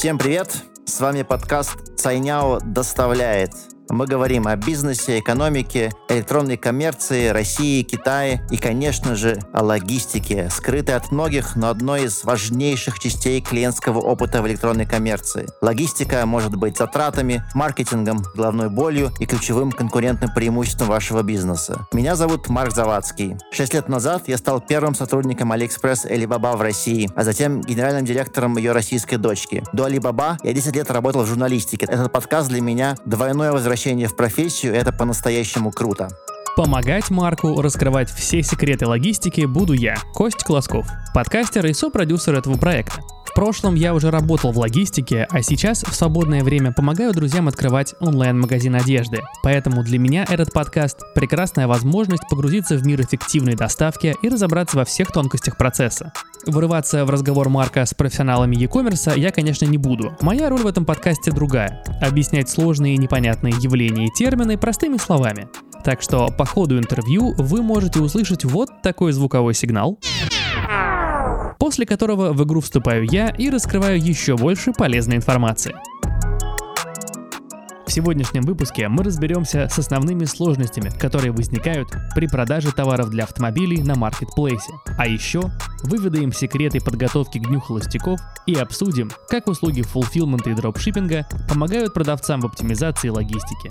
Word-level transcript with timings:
Всем 0.00 0.16
привет! 0.16 0.64
С 0.86 0.98
вами 1.00 1.24
подкаст 1.24 1.98
«Цайняо 1.98 2.58
доставляет». 2.60 3.50
Мы 3.90 4.06
говорим 4.06 4.46
о 4.46 4.54
бизнесе, 4.54 5.18
экономике, 5.18 5.90
электронной 6.08 6.56
коммерции, 6.56 7.28
России, 7.28 7.82
Китае 7.82 8.46
и, 8.48 8.56
конечно 8.56 9.16
же, 9.16 9.40
о 9.52 9.64
логистике, 9.64 10.48
скрытой 10.48 10.94
от 10.94 11.10
многих, 11.10 11.56
но 11.56 11.68
одной 11.68 12.04
из 12.04 12.22
важнейших 12.22 13.00
частей 13.00 13.40
клиентского 13.40 13.98
опыта 13.98 14.42
в 14.42 14.46
электронной 14.46 14.86
коммерции. 14.86 15.48
Логистика 15.60 16.24
может 16.24 16.54
быть 16.54 16.78
затратами, 16.78 17.42
маркетингом, 17.52 18.22
головной 18.36 18.68
болью 18.68 19.10
и 19.18 19.26
ключевым 19.26 19.72
конкурентным 19.72 20.32
преимуществом 20.32 20.86
вашего 20.86 21.22
бизнеса. 21.22 21.88
Меня 21.92 22.14
зовут 22.14 22.48
Марк 22.48 22.72
Завадский. 22.72 23.38
Шесть 23.50 23.74
лет 23.74 23.88
назад 23.88 24.28
я 24.28 24.38
стал 24.38 24.60
первым 24.60 24.94
сотрудником 24.94 25.52
AliExpress 25.52 26.08
Alibaba 26.08 26.56
в 26.56 26.62
России, 26.62 27.10
а 27.16 27.24
затем 27.24 27.60
генеральным 27.60 28.04
директором 28.04 28.56
ее 28.56 28.70
российской 28.70 29.16
дочки. 29.16 29.64
До 29.72 29.88
Alibaba 29.88 30.36
я 30.44 30.52
10 30.52 30.76
лет 30.76 30.92
работал 30.92 31.24
в 31.24 31.26
журналистике. 31.26 31.86
Этот 31.86 32.12
подкаст 32.12 32.48
для 32.48 32.60
меня 32.60 32.94
двойное 33.04 33.50
возвращение 33.50 33.79
возвращение 33.80 34.08
в 34.08 34.16
профессию— 34.16 34.74
это 34.74 34.92
по-настоящему 34.92 35.72
круто. 35.72 36.08
Помогать 36.54 37.08
Марку 37.08 37.62
раскрывать 37.62 38.10
все 38.10 38.42
секреты 38.42 38.86
логистики 38.86 39.46
буду 39.46 39.72
я, 39.72 39.96
Кость 40.12 40.44
Колосков, 40.44 40.86
подкастер 41.14 41.64
и 41.64 41.72
сопродюсер 41.72 42.34
этого 42.34 42.58
проекта. 42.58 43.00
Прошлом 43.40 43.74
я 43.74 43.94
уже 43.94 44.10
работал 44.10 44.52
в 44.52 44.58
логистике, 44.58 45.26
а 45.30 45.40
сейчас 45.40 45.82
в 45.82 45.94
свободное 45.94 46.44
время 46.44 46.74
помогаю 46.74 47.14
друзьям 47.14 47.48
открывать 47.48 47.94
онлайн-магазин 47.98 48.74
одежды. 48.74 49.22
Поэтому 49.42 49.82
для 49.82 49.98
меня 49.98 50.26
этот 50.28 50.52
подкаст– 50.52 50.98
прекрасная 51.14 51.66
возможность 51.66 52.24
погрузиться 52.28 52.76
в 52.76 52.84
мир 52.84 53.00
эффективной 53.00 53.54
доставки 53.54 54.14
и 54.20 54.28
разобраться 54.28 54.76
во 54.76 54.84
всех 54.84 55.10
тонкостях 55.10 55.56
процесса. 55.56 56.12
Вырываться 56.44 57.06
в 57.06 57.08
разговор 57.08 57.48
Марка 57.48 57.86
с 57.86 57.94
профессионалами 57.94 58.56
e-commerce 58.56 59.18
я, 59.18 59.32
конечно, 59.32 59.64
не 59.64 59.78
буду. 59.78 60.14
Моя 60.20 60.50
роль 60.50 60.60
в 60.60 60.66
этом 60.66 60.84
подкасте 60.84 61.32
другая– 61.32 61.82
объяснять 62.02 62.50
сложные 62.50 62.94
и 62.94 62.98
непонятные 62.98 63.54
явления 63.58 64.08
и 64.08 64.12
термины 64.12 64.58
простыми 64.58 64.98
словами. 64.98 65.48
Так 65.82 66.02
что 66.02 66.28
по 66.28 66.44
ходу 66.44 66.76
интервью 66.76 67.32
вы 67.38 67.62
можете 67.62 68.00
услышать 68.00 68.44
вот 68.44 68.82
такой 68.82 69.12
звуковой 69.12 69.54
сигнал 69.54 69.98
после 71.60 71.86
которого 71.86 72.32
в 72.32 72.42
игру 72.42 72.60
вступаю 72.60 73.06
я 73.08 73.28
и 73.28 73.50
раскрываю 73.50 74.02
еще 74.02 74.36
больше 74.36 74.72
полезной 74.72 75.16
информации. 75.16 75.76
В 77.86 77.92
сегодняшнем 77.92 78.42
выпуске 78.42 78.88
мы 78.88 79.02
разберемся 79.02 79.68
с 79.68 79.78
основными 79.78 80.24
сложностями, 80.24 80.90
которые 80.90 81.32
возникают 81.32 81.88
при 82.14 82.28
продаже 82.28 82.72
товаров 82.72 83.10
для 83.10 83.24
автомобилей 83.24 83.82
на 83.82 83.96
маркетплейсе. 83.96 84.72
А 84.96 85.08
еще 85.08 85.50
выведаем 85.82 86.32
секреты 86.32 86.80
подготовки 86.80 87.38
к 87.38 87.48
дню 87.48 87.60
холостяков 87.60 88.20
и 88.46 88.54
обсудим, 88.54 89.10
как 89.28 89.48
услуги 89.48 89.82
фулфилмента 89.82 90.50
и 90.50 90.54
дропшиппинга 90.54 91.26
помогают 91.48 91.92
продавцам 91.92 92.40
в 92.40 92.46
оптимизации 92.46 93.08
логистики. 93.08 93.70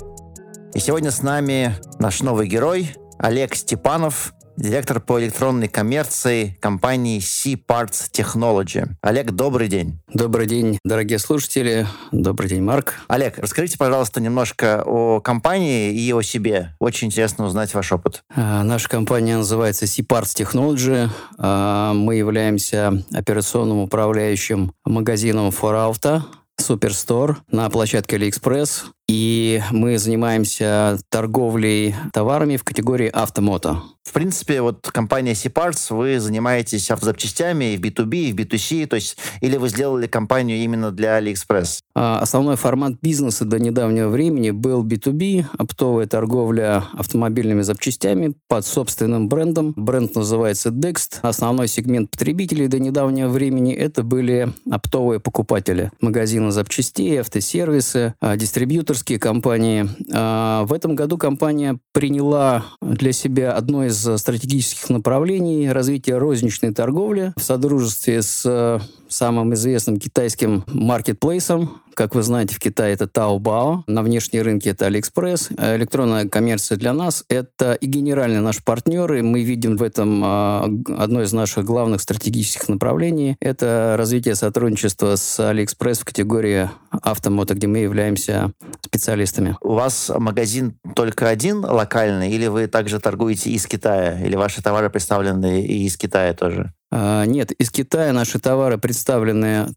И 0.75 0.79
сегодня 0.79 1.11
с 1.11 1.23
нами 1.23 1.75
наш 1.97 2.21
новый 2.21 2.49
герой 2.49 2.91
Олег 3.19 3.55
Степанов, 3.55 4.33
директор 4.59 4.99
по 4.99 5.19
электронной 5.21 5.67
коммерции 5.67 6.57
компании 6.59 7.19
C-Parts 7.19 8.11
Technology. 8.11 8.89
Олег, 9.01 9.31
добрый 9.31 9.69
день. 9.69 9.99
Добрый 10.13 10.47
день, 10.47 10.77
дорогие 10.83 11.17
слушатели. 11.17 11.87
Добрый 12.11 12.49
день, 12.49 12.61
Марк. 12.61 12.95
Олег, 13.07 13.39
расскажите, 13.39 13.77
пожалуйста, 13.77 14.19
немножко 14.19 14.83
о 14.85 15.21
компании 15.21 15.93
и 15.93 16.11
о 16.11 16.21
себе. 16.21 16.75
Очень 16.79 17.07
интересно 17.07 17.45
узнать 17.45 17.73
ваш 17.73 17.91
опыт. 17.91 18.23
А, 18.35 18.63
наша 18.63 18.89
компания 18.89 19.37
называется 19.37 19.87
C-Parts 19.87 20.35
Technology. 20.35 21.09
А, 21.37 21.93
мы 21.93 22.15
являемся 22.15 23.03
операционным 23.13 23.79
управляющим 23.79 24.73
магазином 24.85 25.49
For 25.49 25.73
Auto, 25.73 26.23
Суперстор 26.59 27.41
на 27.49 27.69
площадке 27.69 28.17
AliExpress. 28.17 28.83
И 29.09 29.59
мы 29.71 29.97
занимаемся 29.97 30.99
торговлей 31.09 31.95
товарами 32.13 32.57
в 32.57 32.63
категории 32.63 33.07
автомото. 33.07 33.81
В 34.09 34.11
принципе, 34.11 34.61
вот 34.61 34.89
компания 34.91 35.35
C-Parts, 35.35 35.95
вы 35.95 36.19
занимаетесь 36.19 36.89
автозапчастями 36.89 37.73
и 37.73 37.77
в 37.77 37.81
B2B, 37.81 38.15
и 38.15 38.31
в 38.33 38.35
B2C, 38.35 38.87
то 38.87 38.95
есть 38.95 39.17
или 39.39 39.55
вы 39.57 39.69
сделали 39.69 40.07
компанию 40.07 40.57
именно 40.57 40.91
для 40.91 41.19
AliExpress? 41.19 41.81
А, 41.93 42.19
основной 42.19 42.55
формат 42.55 42.93
бизнеса 43.03 43.45
до 43.45 43.59
недавнего 43.59 44.09
времени 44.09 44.49
был 44.49 44.83
B2B, 44.83 45.45
оптовая 45.59 46.07
торговля 46.07 46.85
автомобильными 46.93 47.61
запчастями 47.61 48.33
под 48.47 48.65
собственным 48.65 49.29
брендом. 49.29 49.73
Бренд 49.75 50.15
называется 50.15 50.69
Dext. 50.69 51.19
Основной 51.21 51.67
сегмент 51.67 52.09
потребителей 52.09 52.67
до 52.67 52.79
недавнего 52.79 53.29
времени 53.29 53.73
это 53.75 54.01
были 54.01 54.51
оптовые 54.71 55.19
покупатели. 55.19 55.91
Магазины 56.01 56.51
запчастей, 56.51 57.19
автосервисы, 57.19 58.15
а, 58.21 58.35
дистрибьюторские 58.99 59.19
компании. 59.19 59.89
А, 60.13 60.65
в 60.65 60.73
этом 60.73 60.95
году 60.95 61.17
компания 61.17 61.79
приняла 61.93 62.65
для 62.81 63.11
себя 63.11 63.53
одно 63.53 63.85
из 63.85 63.97
стратегических 64.19 64.89
направлений 64.89 65.69
развития 65.69 66.17
розничной 66.17 66.73
торговли 66.73 67.33
в 67.37 67.41
содружестве 67.41 68.21
с 68.21 68.81
самым 69.09 69.53
известным 69.53 69.97
китайским 69.97 70.63
маркетплейсом. 70.67 71.81
Как 71.95 72.15
вы 72.15 72.23
знаете, 72.23 72.55
в 72.55 72.59
Китае 72.59 72.93
это 72.93 73.05
Taobao, 73.05 73.83
на 73.87 74.03
внешние 74.03 74.41
рынки 74.41 74.69
это 74.69 74.87
AliExpress. 74.87 75.55
А 75.57 75.75
электронная 75.75 76.29
коммерция 76.29 76.77
для 76.77 76.93
нас— 76.93 77.25
это 77.29 77.73
и 77.73 77.87
генеральный 77.87 78.39
наш 78.39 78.63
партнер, 78.63 79.11
и 79.15 79.21
мы 79.21 79.43
видим 79.43 79.75
в 79.75 79.83
этом 79.83 80.23
э, 80.23 80.83
одно 80.97 81.21
из 81.23 81.33
наших 81.33 81.65
главных 81.65 81.99
стратегических 81.99 82.69
направлений. 82.69 83.35
Это 83.41 83.95
развитие 83.97 84.35
сотрудничества 84.35 85.17
с 85.17 85.39
AliExpress 85.39 86.01
в 86.01 86.05
категории 86.05 86.69
автомото, 86.89 87.53
где 87.53 87.67
мы 87.67 87.79
являемся 87.79 88.53
специалистами. 88.81 89.57
У 89.61 89.73
вас 89.73 90.09
магазин 90.15 90.77
только 90.95 91.27
один 91.27 91.65
локальный, 91.65 92.31
или 92.31 92.47
вы 92.47 92.67
также 92.67 93.01
торгуете 93.01 93.49
из 93.49 93.65
Китая, 93.67 94.25
или 94.25 94.37
ваши 94.37 94.61
товары 94.61 94.89
представлены 94.89 95.65
и 95.65 95.85
из 95.85 95.97
Китая 95.97 96.33
тоже? 96.33 96.71
А, 96.91 97.25
нет, 97.25 97.51
из 97.51 97.69
Китая 97.69 98.13
наши 98.13 98.39
товары 98.39 98.77
представлены 98.77 98.98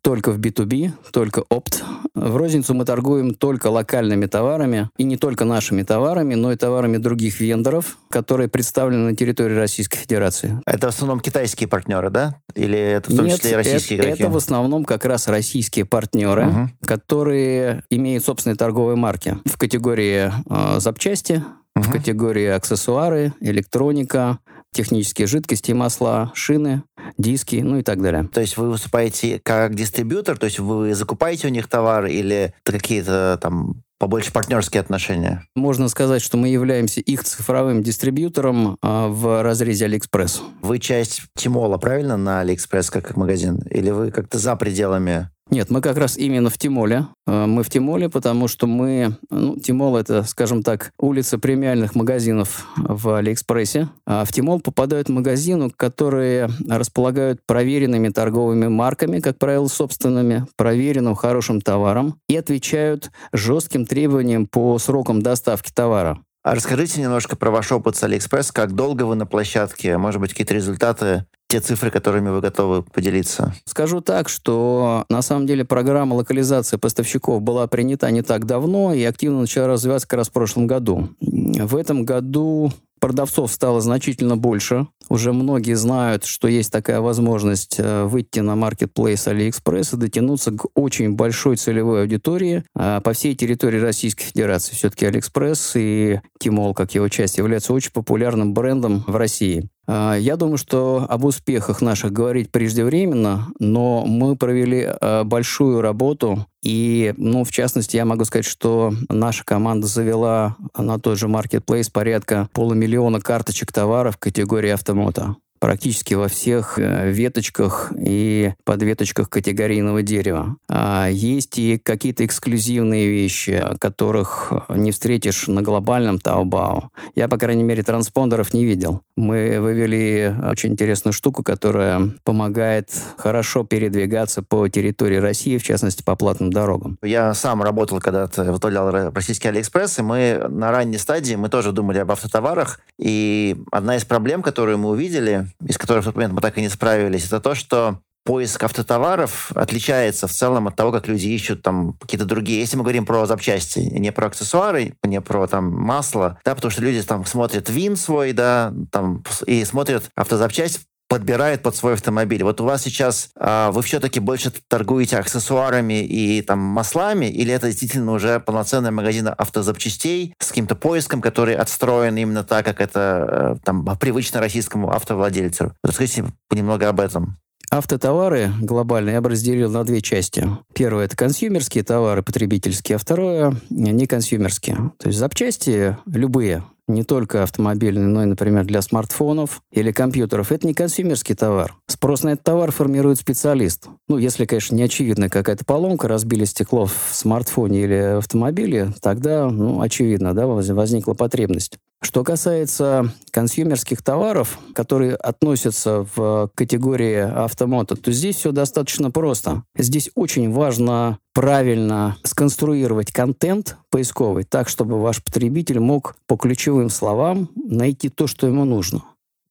только 0.02 0.32
в 0.32 0.38
B2B, 0.38 0.90
только 1.12 1.44
опт. 1.48 1.82
В 2.14 2.36
розницу 2.36 2.74
мы 2.74 2.84
торгуем 2.84 3.34
только 3.34 3.68
локальными 3.68 4.26
товарами, 4.26 4.90
и 4.98 5.04
не 5.04 5.16
только 5.16 5.44
нашими 5.44 5.82
товарами, 5.82 6.34
но 6.34 6.52
и 6.52 6.56
товарами 6.56 6.98
других 6.98 7.40
вендоров, 7.40 7.96
которые 8.10 8.48
представлены 8.48 9.10
на 9.10 9.16
территории 9.16 9.54
Российской 9.54 9.98
Федерации. 9.98 10.60
Это 10.66 10.86
в 10.86 10.90
основном 10.90 11.20
китайские 11.20 11.68
партнеры, 11.68 12.10
да? 12.10 12.36
Или 12.54 12.78
это 12.78 13.10
в 13.10 13.16
том 13.16 13.26
Нет, 13.26 13.38
числе 13.38 13.52
и 13.52 13.54
российские 13.54 13.98
это, 13.98 14.08
игроки? 14.08 14.22
это 14.22 14.32
в 14.32 14.36
основном 14.36 14.84
как 14.84 15.04
раз 15.04 15.28
российские 15.28 15.84
партнеры, 15.84 16.44
Мгм. 16.44 16.72
которые 16.86 17.84
имеют 17.90 18.24
собственные 18.24 18.56
торговые 18.56 18.96
марки 18.96 19.38
в 19.44 19.56
категории 19.56 20.30
э, 20.50 20.80
запчасти, 20.80 21.42
в 21.74 21.90
категории 21.90 22.48
аксессуары, 22.48 23.32
электроника, 23.40 24.38
технические 24.72 25.26
жидкости 25.26 25.72
масла, 25.72 26.32
шины, 26.34 26.82
диски, 27.18 27.56
ну 27.56 27.78
и 27.78 27.82
так 27.82 28.02
далее. 28.02 28.28
То 28.32 28.40
есть 28.40 28.56
вы 28.56 28.70
выступаете 28.70 29.40
как 29.42 29.74
дистрибьютор, 29.74 30.38
то 30.38 30.46
есть 30.46 30.58
вы 30.58 30.94
закупаете 30.94 31.48
у 31.48 31.50
них 31.50 31.68
товар 31.68 32.06
или 32.06 32.54
какие-то 32.64 33.38
там 33.40 33.82
побольше 34.02 34.32
партнерские 34.32 34.80
отношения? 34.80 35.46
Можно 35.54 35.86
сказать, 35.86 36.22
что 36.22 36.36
мы 36.36 36.48
являемся 36.48 37.00
их 37.00 37.22
цифровым 37.22 37.84
дистрибьютором 37.84 38.76
а, 38.82 39.06
в 39.06 39.44
разрезе 39.44 39.86
AliExpress. 39.86 40.40
Вы 40.60 40.80
часть 40.80 41.22
Тимола, 41.36 41.78
правильно, 41.78 42.16
на 42.16 42.42
AliExpress 42.42 42.90
как 42.90 43.16
магазин? 43.16 43.62
Или 43.70 43.90
вы 43.90 44.10
как-то 44.10 44.40
за 44.40 44.56
пределами? 44.56 45.30
Нет, 45.52 45.68
мы 45.68 45.82
как 45.82 45.98
раз 45.98 46.16
именно 46.16 46.48
в 46.48 46.56
Тимоле. 46.56 47.08
А, 47.26 47.46
Мы 47.46 47.62
в 47.62 47.68
Тимоле, 47.68 48.08
потому 48.08 48.48
что 48.48 48.66
мы... 48.66 49.18
Ну, 49.28 49.56
Тимол— 49.56 49.96
это, 49.98 50.22
скажем 50.22 50.62
так, 50.62 50.92
улица 50.98 51.38
премиальных 51.38 51.94
магазинов 51.94 52.66
в 52.78 53.14
Алиэкспрессе. 53.14 53.90
А 54.06 54.24
в 54.24 54.32
Тимол 54.32 54.62
попадают 54.62 55.10
магазины, 55.10 55.68
которые 55.68 56.48
располагают 56.66 57.40
проверенными 57.44 58.08
торговыми 58.08 58.68
марками, 58.68 59.20
как 59.20 59.36
правило, 59.36 59.66
собственными, 59.68 60.46
проверенным 60.56 61.14
хорошим 61.14 61.60
товаром 61.60 62.14
и 62.30 62.36
отвечают 62.36 63.10
жестким 63.34 63.84
требованиям 63.84 64.46
по 64.46 64.78
срокам 64.78 65.20
доставки 65.20 65.70
товара. 65.70 66.18
А 66.44 66.54
расскажите 66.54 67.00
немножко 67.00 67.36
про 67.36 67.50
ваш 67.50 67.70
опыт 67.70 67.94
с 67.94 68.02
AliExpress. 68.02 68.52
Как 68.52 68.72
долго 68.74 69.02
вы 69.04 69.16
на 69.16 69.26
площадке? 69.26 69.96
Может 69.98 70.20
быть, 70.20 70.30
какие-то 70.30 70.54
результаты, 70.54 71.26
те 71.52 71.60
цифры, 71.60 71.90
которыми 71.90 72.30
вы 72.30 72.40
готовы 72.40 72.82
поделиться? 72.82 73.54
Скажу 73.66 74.00
так, 74.00 74.30
что 74.30 75.04
на 75.10 75.20
самом 75.20 75.46
деле 75.46 75.66
программа 75.66 76.14
локализации 76.14 76.78
поставщиков 76.78 77.42
была 77.42 77.66
принята 77.66 78.10
не 78.10 78.22
так 78.22 78.46
давно 78.46 78.94
и 78.94 79.04
активно 79.04 79.40
начала 79.40 79.66
развиваться 79.66 80.08
как 80.08 80.16
раз 80.16 80.28
в 80.28 80.32
прошлом 80.32 80.66
году. 80.66 81.10
В 81.20 81.76
этом 81.76 82.06
году 82.06 82.72
продавцов 83.00 83.52
стало 83.52 83.82
значительно 83.82 84.38
больше. 84.38 84.86
Уже 85.12 85.34
многие 85.34 85.74
знают, 85.74 86.24
что 86.24 86.48
есть 86.48 86.72
такая 86.72 87.02
возможность 87.02 87.76
э, 87.78 88.04
выйти 88.04 88.40
на 88.40 88.56
маркетплейс 88.56 89.26
AliExpress 89.26 89.94
и 89.94 89.98
дотянуться 89.98 90.52
к 90.52 90.64
очень 90.74 91.12
большой 91.12 91.56
целевой 91.56 92.00
аудитории 92.00 92.64
э, 92.74 93.02
по 93.04 93.12
всей 93.12 93.34
территории 93.34 93.78
Российской 93.78 94.24
Федерации. 94.24 94.74
Все-таки 94.74 95.04
AliExpress 95.04 95.72
и 95.74 96.20
Тимол, 96.40 96.72
как 96.72 96.94
его 96.94 97.10
часть, 97.10 97.36
являются 97.36 97.74
очень 97.74 97.92
популярным 97.92 98.54
брендом 98.54 99.04
в 99.06 99.14
России. 99.14 99.68
А, 99.86 100.14
я 100.14 100.36
думаю, 100.36 100.58
что 100.58 101.06
об 101.08 101.24
успехах 101.24 101.80
наших 101.82 102.12
говорить 102.12 102.50
преждевременно, 102.50 103.48
но 103.58 104.04
мы 104.06 104.36
провели 104.36 104.88
а, 104.88 105.24
большую 105.24 105.80
работу, 105.80 106.46
и, 106.62 107.12
ну, 107.16 107.42
в 107.42 107.50
частности, 107.50 107.96
я 107.96 108.04
могу 108.04 108.24
сказать, 108.24 108.44
что 108.44 108.94
наша 109.08 109.44
команда 109.44 109.88
завела 109.88 110.56
на 110.76 111.00
тот 111.00 111.18
же 111.18 111.26
Marketplace 111.26 111.90
порядка 111.92 112.48
полумиллиона 112.52 113.20
карточек 113.20 113.72
товаров 113.72 114.16
категории 114.16 114.70
автомото 115.08 115.40
практически 115.62 116.14
во 116.14 116.26
всех 116.26 116.76
э, 116.80 117.12
веточках 117.12 117.92
и 117.96 118.52
подветочках 118.64 119.30
категорийного 119.30 120.02
дерева. 120.02 120.56
А 120.68 121.06
есть 121.08 121.56
и 121.56 121.78
какие-то 121.78 122.26
эксклюзивные 122.26 123.08
вещи, 123.08 123.64
которых 123.78 124.52
не 124.68 124.90
встретишь 124.90 125.46
на 125.46 125.62
глобальном 125.62 126.18
Таобао. 126.18 126.90
Я, 127.14 127.28
по 127.28 127.38
крайней 127.38 127.62
мере, 127.62 127.84
транспондеров 127.84 128.52
не 128.52 128.64
видел. 128.64 129.02
Мы 129.16 129.60
вывели 129.60 130.34
очень 130.50 130.72
интересную 130.72 131.12
штуку, 131.12 131.44
которая 131.44 132.10
помогает 132.24 132.90
хорошо 133.16 133.62
передвигаться 133.62 134.42
по 134.42 134.66
территории 134.68 135.18
России, 135.18 135.58
в 135.58 135.62
частности, 135.62 136.02
по 136.02 136.16
платным 136.16 136.52
дорогам. 136.52 136.98
Я 137.04 137.34
сам 137.34 137.62
работал 137.62 138.00
когда-то, 138.00 138.50
возглавлял 138.50 139.12
российский 139.12 139.46
Алиэкспресс, 139.46 140.00
и 140.00 140.02
мы 140.02 140.44
на 140.48 140.72
ранней 140.72 140.98
стадии, 140.98 141.36
мы 141.36 141.50
тоже 141.50 141.70
думали 141.70 141.98
об 141.98 142.10
автотоварах, 142.10 142.80
и 142.98 143.56
одна 143.70 143.96
из 143.96 144.04
проблем, 144.04 144.42
которую 144.42 144.78
мы 144.78 144.88
увидели, 144.88 145.51
из 145.66 145.78
которых 145.78 146.04
в 146.04 146.06
тот 146.06 146.16
момент 146.16 146.34
мы 146.34 146.40
так 146.40 146.58
и 146.58 146.60
не 146.60 146.68
справились, 146.68 147.26
это 147.26 147.40
то, 147.40 147.54
что 147.54 147.98
поиск 148.24 148.62
автотоваров 148.62 149.50
отличается 149.54 150.26
в 150.26 150.32
целом 150.32 150.68
от 150.68 150.76
того, 150.76 150.92
как 150.92 151.08
люди 151.08 151.26
ищут 151.28 151.62
там 151.62 151.94
какие-то 151.94 152.24
другие. 152.24 152.60
Если 152.60 152.76
мы 152.76 152.82
говорим 152.82 153.04
про 153.04 153.26
запчасти, 153.26 153.80
не 153.80 154.12
про 154.12 154.28
аксессуары, 154.28 154.94
не 155.02 155.20
про 155.20 155.46
там 155.46 155.70
масло, 155.70 156.38
да, 156.44 156.54
потому 156.54 156.70
что 156.70 156.82
люди 156.82 157.02
там 157.02 157.26
смотрят 157.26 157.68
VIN 157.68 157.96
свой, 157.96 158.32
да, 158.32 158.72
там 158.90 159.24
и 159.46 159.64
смотрят 159.64 160.04
автозапчасть 160.14 160.82
подбирает 161.12 161.62
под 161.62 161.76
свой 161.76 161.92
автомобиль. 161.92 162.42
Вот 162.42 162.62
у 162.62 162.64
вас 162.64 162.80
сейчас 162.80 163.28
а, 163.38 163.70
вы 163.70 163.82
все-таки 163.82 164.18
больше 164.18 164.50
торгуете 164.66 165.18
аксессуарами 165.18 166.02
и 166.02 166.40
там 166.40 166.58
маслами, 166.58 167.26
или 167.26 167.52
это 167.52 167.66
действительно 167.66 168.12
уже 168.12 168.40
полноценный 168.40 168.92
магазин 168.92 169.28
автозапчастей 169.36 170.34
с 170.38 170.48
каким-то 170.48 170.74
поиском, 170.74 171.20
который 171.20 171.54
отстроен 171.54 172.16
именно 172.16 172.44
так, 172.44 172.64
как 172.64 172.80
это 172.80 173.56
э, 173.60 173.62
там 173.62 173.84
привычно 173.98 174.40
российскому 174.40 174.90
автовладельцу? 174.90 175.74
Расскажите 175.84 176.24
немного 176.50 176.88
об 176.88 176.98
этом. 176.98 177.36
Автотовары 177.70 178.50
глобально 178.62 179.10
я 179.10 179.20
бы 179.20 179.28
разделил 179.28 179.70
на 179.70 179.84
две 179.84 180.00
части. 180.00 180.48
Первое– 180.72 181.04
это 181.06 181.16
консюмерские 181.16 181.84
товары, 181.84 182.22
потребительские, 182.22 182.96
а 182.96 182.98
второе– 182.98 183.54
не 183.68 184.06
консюмерские. 184.06 184.92
То 184.98 185.08
есть 185.08 185.18
запчасти 185.18 185.98
любые, 186.06 186.64
не 186.92 187.04
только 187.04 187.42
автомобильные, 187.42 188.06
но 188.06 188.22
и, 188.22 188.26
например, 188.26 188.64
для 188.64 188.82
смартфонов 188.82 189.62
или 189.72 189.92
компьютеров. 189.92 190.52
Это 190.52 190.66
не 190.66 190.74
консюмерский 190.74 191.34
товар. 191.34 191.74
Спрос 191.86 192.22
на 192.22 192.30
этот 192.30 192.44
товар 192.44 192.70
формирует 192.70 193.18
специалист. 193.18 193.88
Ну, 194.08 194.18
если, 194.18 194.44
конечно, 194.44 194.74
не 194.74 194.82
очевидна 194.82 195.28
какая-то 195.28 195.64
поломка, 195.64 196.08
разбили 196.08 196.44
стекло 196.44 196.86
в 196.86 196.94
смартфоне 197.10 197.82
или 197.82 197.94
автомобиле, 198.18 198.92
тогда, 199.00 199.50
ну, 199.50 199.80
очевидно, 199.80 200.34
да, 200.34 200.46
возникла 200.46 201.14
потребность. 201.14 201.78
Что 202.02 202.24
касается 202.24 203.12
консюмерских 203.30 204.02
товаров, 204.02 204.58
которые 204.74 205.14
относятся 205.14 206.06
в 206.14 206.50
категории 206.54 207.16
автомото, 207.16 207.94
то 207.94 208.10
здесь 208.10 208.36
все 208.36 208.50
достаточно 208.50 209.12
просто. 209.12 209.62
Здесь 209.76 210.10
очень 210.16 210.52
важно 210.52 211.18
правильно 211.32 212.16
сконструировать 212.24 213.12
контент 213.12 213.76
поисковый 213.88 214.42
так, 214.42 214.68
чтобы 214.68 215.00
ваш 215.00 215.22
потребитель 215.22 215.78
мог 215.78 216.16
по 216.26 216.36
ключевым 216.36 216.90
словам 216.90 217.48
найти 217.54 218.08
то, 218.08 218.26
что 218.26 218.48
ему 218.48 218.64
нужно. 218.64 219.04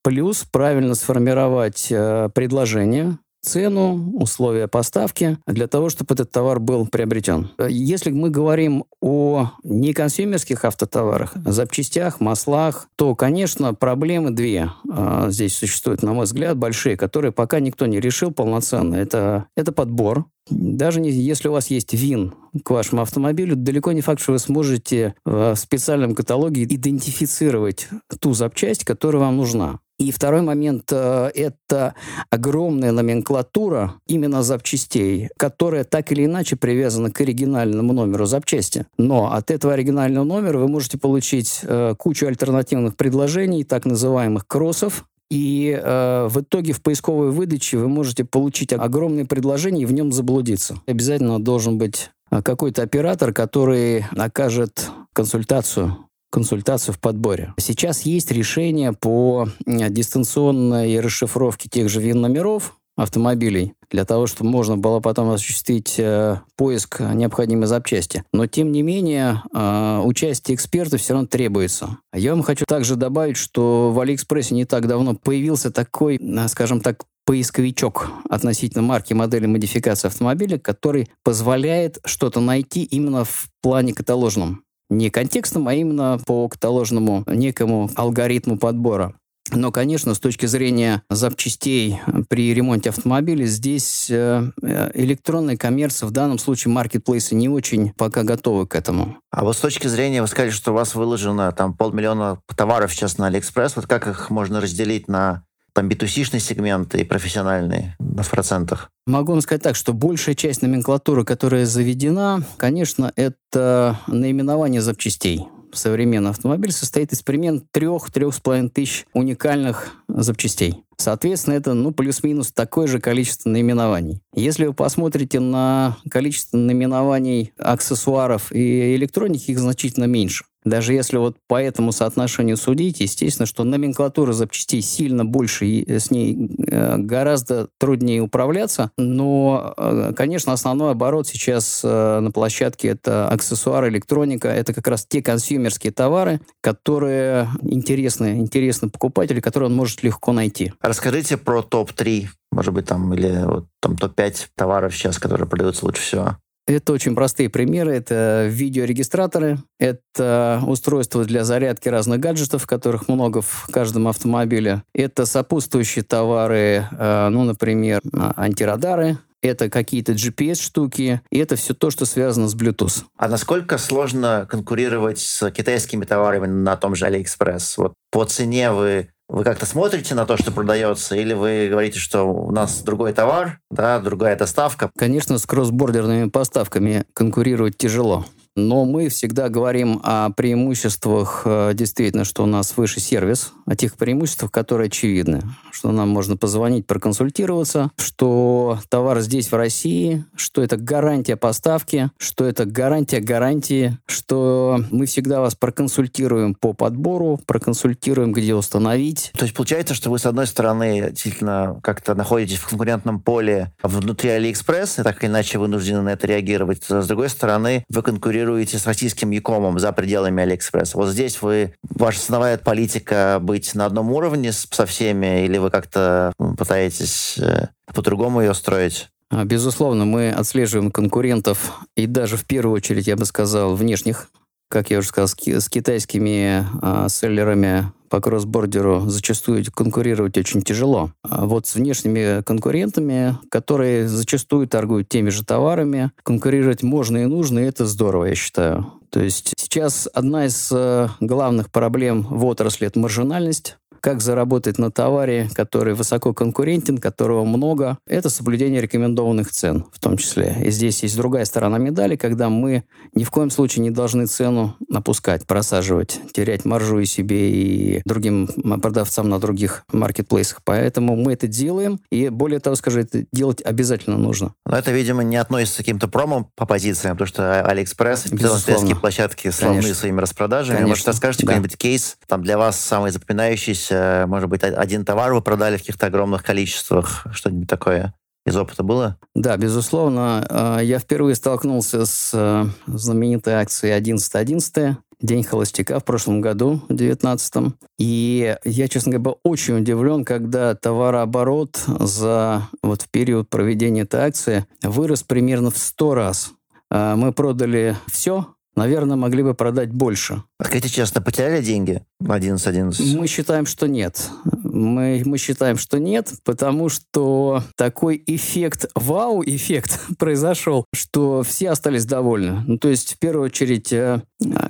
Плюс 0.04 0.46
правильно 0.52 0.96
сформировать 0.96 1.88
э, 1.90 2.30
предложение, 2.34 3.18
цену, 3.42 4.14
условия 4.16 4.68
поставки 4.68 5.38
для 5.48 5.68
того, 5.68 5.90
чтобы 5.90 6.14
этот 6.14 6.32
товар 6.32 6.60
был 6.60 6.88
приобретен. 6.88 7.50
Если 7.68 8.12
мы 8.12 8.30
говорим 8.30 8.86
о 9.02 9.52
неконсюмерских 9.64 10.64
автотоварах, 10.64 11.34
запчастях, 11.46 12.20
маслах, 12.20 12.88
то, 12.96 13.16
конечно, 13.16 13.74
проблемы 13.74 14.32
две 14.32 14.72
а, 14.90 15.30
здесь 15.30 15.56
существуют, 15.56 16.04
на 16.04 16.14
мой 16.14 16.26
взгляд, 16.26 16.58
большие, 16.58 16.98
которые 16.98 17.32
пока 17.32 17.60
никто 17.60 17.86
не 17.86 18.00
решил 18.00 18.32
полноценно. 18.32 18.96
Это, 18.96 19.48
это 19.56 19.72
подбор, 19.72 20.26
даже 20.50 21.00
не, 21.00 21.12
если 21.12 21.48
у 21.48 21.54
вас 21.54 21.68
есть 21.68 21.94
ВИН 21.94 22.34
к 22.64 22.70
вашему 22.72 23.02
автомобилю, 23.02 23.56
далеко 23.56 23.92
не 23.92 24.02
факт, 24.02 24.22
что 24.22 24.34
вы 24.34 24.40
сможете 24.40 25.16
в 25.24 25.56
специальном 25.56 26.16
каталоге 26.16 26.64
идентифицировать 26.64 27.88
ту 28.20 28.34
запчасть, 28.34 28.84
которая 28.84 29.22
вам 29.22 29.38
нужна. 29.38 29.80
И 30.02 30.10
второй 30.10 30.42
момент 30.42 30.92
э,– 30.92 31.30
это 31.36 31.94
огромная 32.32 32.92
номенклатура 32.92 33.94
именно 34.08 34.42
запчастей, 34.42 35.30
которая 35.38 35.84
так 35.84 36.12
или 36.12 36.26
иначе 36.26 36.56
привязана 36.56 37.12
к 37.12 37.22
оригинальному 37.22 37.94
номеру 37.94 38.26
запчасти. 38.26 38.88
Но 38.98 39.32
от 39.32 39.52
этого 39.52 39.74
оригинального 39.74 40.24
номера 40.24 40.58
вы 40.58 40.68
можете 40.68 40.98
получить 40.98 41.60
э, 41.62 41.94
кучу 42.00 42.26
альтернативных 42.26 42.98
предложений, 42.98 43.66
так 43.66 43.86
называемых 43.86 44.48
кроссов, 44.48 45.06
и 45.30 45.80
э, 45.80 46.28
в 46.32 46.42
итоге 46.42 46.74
в 46.74 46.82
поисковой 46.82 47.30
выдаче 47.30 47.78
вы 47.78 47.88
можете 47.88 48.26
получить 48.26 48.74
огромное 48.74 49.26
предложение 49.26 49.84
и 49.84 49.86
в 49.86 49.94
нем 49.94 50.12
заблудиться. 50.12 50.82
Обязательно 50.88 51.40
должен 51.40 51.78
быть 51.78 52.10
э, 52.32 52.42
какой-то 52.42 52.82
оператор, 52.82 53.34
который 53.34 54.06
окажет 54.18 54.90
консультацию 55.14 55.96
консультацию 56.32 56.96
в 56.96 57.00
подборе. 57.00 57.54
Сейчас 57.60 58.02
есть 58.02 58.32
решение 58.32 58.94
по 58.94 59.48
дистанционной 59.66 61.00
расшифровке 61.00 61.70
тех 61.70 61.90
же 61.90 62.02
ВИН-номеров 62.02 62.78
автомобилей, 62.98 63.74
для 63.90 64.06
того, 64.06 64.28
чтобы 64.28 64.50
можно 64.50 64.78
было 64.78 65.00
потом 65.00 65.30
осуществить 65.32 65.96
э, 65.98 66.40
поиск 66.56 67.00
необходимой 67.00 67.68
запчасти. 67.68 68.24
Но, 68.34 68.48
тем 68.48 68.72
не 68.72 68.84
менее, 68.84 69.42
э, 69.54 70.02
участие 70.04 70.56
экспертов 70.56 71.02
все 71.02 71.14
равно 71.14 71.28
требуется. 71.28 71.98
Я 72.14 72.34
вам 72.34 72.44
хочу 72.44 72.66
также 72.66 72.96
добавить, 72.96 73.38
что 73.38 73.92
в 73.92 74.00
Алиэкспрессе 74.00 74.56
не 74.56 74.66
так 74.66 74.88
давно 74.88 75.16
появился 75.16 75.72
такой, 75.72 76.20
скажем 76.48 76.82
так, 76.82 77.06
поисковичок 77.26 78.10
относительно 78.30 78.84
марки, 78.84 79.14
модели, 79.14 79.46
модификации 79.46 80.08
автомобиля, 80.08 80.58
который 80.58 81.10
позволяет 81.24 82.00
что-то 82.06 82.40
найти 82.40 82.84
именно 82.84 83.26
в 83.26 83.48
плане 83.62 83.94
каталожном 83.94 84.64
не 84.92 85.10
контекстом, 85.10 85.68
а 85.68 85.74
именно 85.74 86.20
по 86.26 86.48
каталожному 86.48 87.24
некому 87.26 87.90
алгоритму 87.96 88.58
подбора. 88.58 89.16
Но, 89.50 89.72
конечно, 89.72 90.14
с 90.14 90.20
точки 90.20 90.46
зрения 90.46 91.02
запчастей 91.10 92.00
при 92.30 92.54
ремонте 92.54 92.90
автомобиля, 92.90 93.46
здесь 93.46 94.10
э, 94.10 94.52
электронная 94.94 95.58
коммерция, 95.58 96.08
в 96.08 96.12
данном 96.12 96.38
случае 96.38 96.72
маркетплейсы, 96.72 97.34
не 97.34 97.50
очень 97.50 97.92
пока 97.94 98.24
готовы 98.24 98.68
к 98.68 98.76
этому. 98.76 99.18
А 99.32 99.44
вот 99.44 99.58
с 99.58 99.60
точки 99.60 99.88
зрения, 99.88 100.22
вы 100.22 100.28
сказали, 100.28 100.52
что 100.52 100.72
у 100.72 100.76
вас 100.76 100.94
выложено 100.94 101.52
там 101.52 101.74
полмиллиона 101.74 102.40
товаров 102.56 102.94
сейчас 102.94 103.18
на 103.18 103.28
Алиэкспресс, 103.28 103.76
вот 103.76 103.88
как 103.88 104.08
их 104.08 104.30
можно 104.30 104.62
разделить 104.62 105.08
на 105.08 105.44
там 105.74 105.88
B2C-шный 105.88 106.40
сегмент 106.40 106.96
и 106.96 107.04
профессиональный 107.04 107.94
в 108.00 108.30
процентах? 108.30 108.90
Могу 109.06 109.32
вам 109.32 109.42
сказать 109.42 109.64
так, 109.64 109.76
что 109.76 109.94
большая 109.94 110.36
часть 110.36 110.62
номенклатуры, 110.62 111.26
которая 111.26 111.66
заведена, 111.66 112.44
конечно, 112.58 113.12
это 113.16 114.00
наименование 114.08 114.82
запчастей. 114.82 115.46
Современный 115.74 116.32
автомобиль 116.32 116.72
состоит 116.72 117.14
из 117.14 117.22
примерно 117.22 117.62
трех-трех 117.72 118.36
с 118.36 118.40
половиной 118.40 118.70
тысяч 118.70 119.06
уникальных 119.14 119.92
запчастей. 120.10 120.84
Соответственно, 120.98 121.56
это 121.56 121.74
ну, 121.74 121.92
плюс-минус 121.92 122.52
такое 122.52 122.88
же 122.88 123.00
количество 123.00 123.50
наименований. 123.50 124.22
Если 124.36 124.66
вы 124.66 124.74
посмотрите 124.74 125.40
на 125.40 125.98
количество 126.10 126.58
наименований 126.58 127.54
аксессуаров 127.58 128.52
и 128.52 128.96
электроники, 128.96 129.52
их 129.52 129.60
значительно 129.60 130.06
меньше. 130.06 130.44
Даже 130.64 130.94
если 130.94 131.18
вот 131.18 131.38
по 131.48 131.62
этому 131.62 131.92
соотношению 131.92 132.58
судить, 132.58 133.00
естественно, 133.00 133.46
что 133.46 133.64
номенклатура 133.64 134.32
запчастей 134.34 134.82
сильно 134.82 135.26
больше, 135.26 135.66
и 135.66 136.00
с 136.00 136.12
ней 136.12 136.50
э, 136.68 136.98
гораздо 136.98 137.70
труднее 137.80 138.22
управляться. 138.22 138.92
Но, 138.98 139.74
э, 139.78 140.14
конечно, 140.16 140.54
основной 140.54 140.92
оборот 140.92 141.28
сейчас 141.28 141.82
э, 141.84 142.20
на 142.20 142.32
площадке 142.32 142.90
это 142.90 143.28
аксессуары, 143.28 143.90
электроника. 143.90 144.50
Это 144.50 144.74
как 144.74 144.88
раз 144.88 145.06
те 145.08 145.22
консюмерские 145.24 145.92
товары, 145.92 146.42
которые 146.62 147.50
интересны, 147.62 148.40
интересны 148.40 148.90
покупателю, 148.90 149.42
которые 149.42 149.70
он 149.70 149.76
может 149.76 150.04
легко 150.04 150.32
найти. 150.32 150.74
Расскажите 150.82 151.38
про 151.38 151.64
топ-3, 151.64 152.28
может 152.52 152.74
быть, 152.74 152.86
там, 152.86 153.14
или 153.14 153.46
вот, 153.46 153.66
там 153.80 153.98
топ-5 153.98 154.50
товаров 154.56 154.96
сейчас, 154.96 155.18
которые 155.18 155.48
продаются 155.48 155.86
лучше 155.86 156.02
всего. 156.02 156.38
Это 156.68 156.94
очень 156.94 157.16
простые 157.16 157.50
примеры. 157.50 157.96
Это 157.96 158.48
видеорегистраторы, 158.50 159.58
это 159.80 160.62
устройства 160.66 161.26
для 161.26 161.44
зарядки 161.44 161.90
разных 161.90 162.20
гаджетов, 162.20 162.68
которых 162.68 163.08
много 163.08 163.42
в 163.42 163.68
каждом 163.72 164.08
автомобиле. 164.08 164.84
Это 164.94 165.26
сопутствующие 165.26 166.04
товары, 166.04 166.88
э, 166.92 167.30
ну, 167.30 167.44
например, 167.44 168.02
антирадары, 168.14 169.18
это 169.42 169.70
какие-то 169.70 170.14
GPS-штуки, 170.14 171.22
и 171.32 171.38
это 171.38 171.56
все 171.56 171.74
то, 171.74 171.90
что 171.90 172.06
связано 172.06 172.48
с 172.48 172.56
Bluetooth. 172.56 173.04
А 173.18 173.28
насколько 173.28 173.78
сложно 173.78 174.48
конкурировать 174.50 175.20
с 175.20 175.50
китайскими 175.52 176.06
товарами 176.06 176.48
на 176.48 176.78
том 176.78 176.96
же 176.96 177.08
AliExpress? 177.08 177.74
Вот 177.78 177.94
по 178.12 178.26
цене 178.26 178.72
вы 178.72 179.10
Вы 179.32 179.46
как-то 179.46 179.66
смотрите 179.66 180.14
на 180.14 180.26
то, 180.26 180.36
что 180.36 180.52
продается, 180.52 181.16
или 181.16 181.34
вы 181.34 181.70
говорите, 181.70 182.00
что 182.00 182.24
у 182.24 182.52
нас 182.52 182.82
другой 182.82 183.14
товар, 183.14 183.62
да, 183.70 183.98
другая 184.00 184.36
доставка? 184.36 184.92
Конечно, 184.98 185.38
с 185.38 185.46
кроссбордерными 185.46 186.28
поставками 186.28 187.06
конкурировать 187.14 187.78
тяжело. 187.78 188.26
Но 188.58 188.84
мы 188.84 189.08
всегда 189.08 189.48
говорим 189.48 190.02
о 190.04 190.30
преимуществах, 190.32 191.44
э, 191.46 191.72
действительно, 191.74 192.26
что 192.26 192.44
у 192.44 192.46
нас 192.46 192.76
выше 192.76 193.00
сервис, 193.00 193.54
о 193.66 193.78
тех 193.78 193.96
преимуществах, 193.96 194.52
которые 194.52 194.88
очевидны, 194.88 195.42
что 195.72 195.92
нам 195.94 196.10
можно 196.10 196.36
позвонить, 196.36 196.86
проконсультироваться, 196.86 197.92
что 197.98 198.80
товар 198.90 199.22
здесь, 199.22 199.50
в 199.52 199.56
России, 199.56 200.26
что 200.36 200.62
это 200.62 200.76
гарантия 200.76 201.38
поставки, 201.38 202.12
что 202.18 202.44
это 202.44 202.66
гарантия 202.66 203.22
гарантии, 203.22 203.98
что 204.06 204.84
мы 204.92 205.06
всегда 205.06 205.40
вас 205.40 205.56
проконсультируем 205.56 206.54
по 206.54 206.74
подбору, 206.74 207.40
проконсультируем, 207.46 208.34
где 208.34 208.54
установить. 208.54 209.32
То 209.38 209.46
есть 209.46 209.56
получается, 209.56 209.94
что 209.94 210.10
вы, 210.10 210.20
с 210.20 210.26
одной 210.26 210.46
стороны, 210.46 211.12
действительно 211.12 211.80
как-то 211.84 212.16
находитесь 212.16 212.58
в 212.58 212.68
конкурентном 212.68 213.22
поле 213.22 213.72
внутри 213.82 214.32
Алиэкспресс, 214.32 215.00
и 215.00 215.04
так 215.04 215.24
или 215.24 215.30
иначе 215.30 215.58
вынуждены 215.58 216.02
на 216.02 216.10
это 216.10 216.28
реагировать. 216.28 216.84
С 216.84 217.08
другой 217.08 217.30
стороны, 217.30 217.86
вы 217.90 218.02
конкурируете 218.02 218.41
конкурируете 218.42 218.80
с 218.80 218.88
российским 218.88 219.32
e-com 219.32 219.66
ом 219.66 219.80
за 219.80 219.92
пределами 219.92 220.42
Алиэкспресса. 220.42 220.98
Вот 220.98 221.10
здесь 221.10 221.42
вы, 221.42 221.74
ваша 221.84 222.20
основная 222.20 222.58
политика 222.58 223.38
быть 223.40 223.76
на 223.76 223.86
одном 223.86 224.12
уровне 224.12 224.52
со 224.52 224.86
всеми, 224.86 225.46
или 225.46 225.58
вы 225.60 225.70
как-то 225.70 226.34
пытаетесь 226.58 227.38
э, 227.38 227.68
по-другому 227.94 228.42
ее 228.42 228.54
строить? 228.54 229.10
А, 229.30 229.46
безусловно, 229.46 230.06
мы 230.06 230.32
отслеживаем 230.32 230.92
конкурентов, 230.92 231.80
и 231.96 232.08
даже 232.08 232.36
в 232.36 232.46
первую 232.46 232.76
очередь, 232.76 233.08
я 233.08 233.16
бы 233.16 233.26
сказал, 233.26 233.76
внешних, 233.76 234.30
как 234.72 234.90
я 234.90 235.00
уже 235.00 235.10
сказал, 235.10 235.28
с, 235.28 235.70
китайскими 235.70 236.66
а, 236.82 237.10
селлерами 237.10 237.92
по 238.10 238.20
cross-border 238.20 238.95
у 238.95 239.02
зачастую 239.08 239.64
конкурировать 239.74 240.38
очень 240.38 240.62
тяжело. 240.62 241.12
А 241.24 241.46
вот 241.46 241.68
с 241.68 241.76
внешними 241.76 242.42
конкурентами, 242.42 243.38
которые 243.50 244.08
зачастую 244.08 244.68
торгуют 244.68 245.10
теми 245.10 245.30
же 245.30 245.46
товарами, 245.46 246.12
конкурировать 246.24 246.84
можно 246.84 247.18
и 247.20 247.26
нужно, 247.26 247.60
и 247.60 247.64
это 247.64 247.86
здорово, 247.86 248.26
я 248.26 248.36
считаю. 248.36 248.94
То 249.10 249.22
есть 249.22 249.54
сейчас 249.58 250.10
одна 250.14 250.46
из 250.46 250.70
э, 250.72 251.10
главных 251.20 251.70
проблем 251.70 252.24
в 252.24 252.46
отрасли– 252.46 252.88
это 252.88 252.98
маржинальность 252.98 253.78
как 254.02 254.22
заработать 254.22 254.78
на 254.78 254.92
товаре, 254.92 255.50
который 255.54 255.94
высоко 255.94 256.34
конкурентен, 256.34 256.98
которого 256.98 257.46
много, 257.46 257.98
это 258.08 258.30
соблюдение 258.30 258.82
рекомендованных 258.82 259.52
цен 259.52 259.86
в 259.94 260.00
том 260.00 260.18
числе. 260.18 260.58
И 260.64 260.72
здесь 260.72 261.04
есть 261.04 261.16
другая 261.16 261.46
сторона 261.46 261.78
медали, 261.78 262.16
когда 262.16 262.50
мы 262.50 262.84
ни 263.14 263.24
в 263.24 263.32
коем 263.32 263.50
случае 263.52 263.84
не 263.84 263.92
должны 263.92 264.26
цену 264.26 264.76
напускать, 264.90 265.46
просаживать, 265.46 266.20
терять 266.34 266.66
маржу 266.66 267.00
и 267.00 267.06
себе, 267.06 267.52
и 267.52 268.02
другим 268.06 268.48
продавцам 268.82 269.30
на 269.30 269.40
других 269.40 269.84
маркетплейсах. 269.92 270.62
Поэтому 270.64 271.16
мы 271.16 271.34
это 271.34 271.48
делаем, 271.48 272.00
и 272.12 272.30
более 272.30 272.60
того 272.60 272.76
скажу, 272.76 273.00
это 273.02 273.26
делать 273.32 273.62
обязательно 273.62 274.18
нужно. 274.18 274.54
Но 274.66 274.78
это, 274.78 274.92
видимо, 274.92 275.24
не 275.24 275.38
относится 275.38 275.78
к 275.78 275.86
каким-то 275.86 276.08
промо 276.08 276.50
по 276.56 276.66
позициям, 276.66 277.16
потому 277.16 277.28
что 277.28 277.64
Алиэкспресс, 277.64 278.26
и 278.28 278.94
площадки 278.96 279.52
славны 279.52 279.94
своими 279.94 280.20
распродажами. 280.20 280.78
Конечно. 280.78 280.90
Может, 280.90 281.08
расскажете 281.08 281.46
да. 281.46 281.54
какой-нибудь 281.54 281.78
кейс, 281.78 282.18
там 282.28 282.42
для 282.44 282.58
вас 282.58 282.80
самый 282.80 283.12
запоминающийся 283.12 283.91
может 283.92 284.50
быть, 284.50 284.64
один 284.64 285.06
товар 285.06 285.34
вы 285.34 285.42
продали 285.42 285.78
в 285.78 285.80
каких-то 285.80 286.08
огромных 286.08 286.44
количествах, 286.44 287.26
что-нибудь 287.32 287.68
такое? 287.68 288.14
Из 288.46 288.58
опыта 288.58 288.82
было? 288.82 289.18
Да, 289.36 289.56
безусловно. 289.56 290.46
А, 290.50 290.80
я 290.80 290.98
впервые 290.98 291.36
столкнулся 291.36 292.06
с 292.06 292.32
э, 292.34 292.66
знаменитой 292.88 293.54
акцией 293.54 293.96
11.11, 294.00 294.96
День 295.22 295.44
холостяка 295.44 296.00
в 296.00 296.04
прошлом 296.04 296.42
году, 296.42 296.82
в 296.90 296.96
2019. 296.96 297.76
И 298.00 298.58
я, 298.66 298.88
честно 298.88 299.12
говоря, 299.12 299.24
был 299.24 299.40
очень 299.44 299.78
удивлен, 299.78 300.26
когда 300.26 300.74
товарооборот 300.74 301.80
за 301.86 302.68
вот 302.82 303.04
в 303.04 303.10
период 303.12 303.48
проведения 303.48 304.02
этой 304.02 304.22
акции 304.22 304.66
вырос 304.82 305.22
примерно 305.22 305.70
в 305.70 305.78
100 305.78 306.16
раз. 306.16 306.52
Мы 306.90 307.32
продали 307.34 307.96
все, 308.08 308.48
наверное, 308.76 309.18
могли 309.18 309.44
бы 309.44 309.54
продать 309.54 309.92
больше. 309.92 310.44
А 310.58 310.66
скажите 310.66 310.90
честно, 310.90 311.22
потеряли 311.22 311.64
деньги 311.64 312.04
в 312.20 312.32
11.11? 312.32 313.18
Мы 313.18 313.28
считаем, 313.28 313.66
что 313.66 313.88
нет. 313.88 314.30
Мы, 314.64 315.22
мы 315.26 315.38
считаем, 315.38 315.78
что 315.78 316.00
нет, 316.00 316.34
потому 316.44 316.90
что 316.90 317.64
такой 317.76 318.22
эффект, 318.26 318.90
вау-эффект 318.96 320.00
произошел, 320.18 320.86
что 320.94 321.44
все 321.44 321.72
остались 321.72 322.06
довольны. 322.06 322.64
Ну, 322.66 322.78
то 322.78 322.90
есть, 322.90 323.16
в 323.16 323.20
первую 323.20 323.46
очередь, 323.46 323.92
э, 323.92 324.22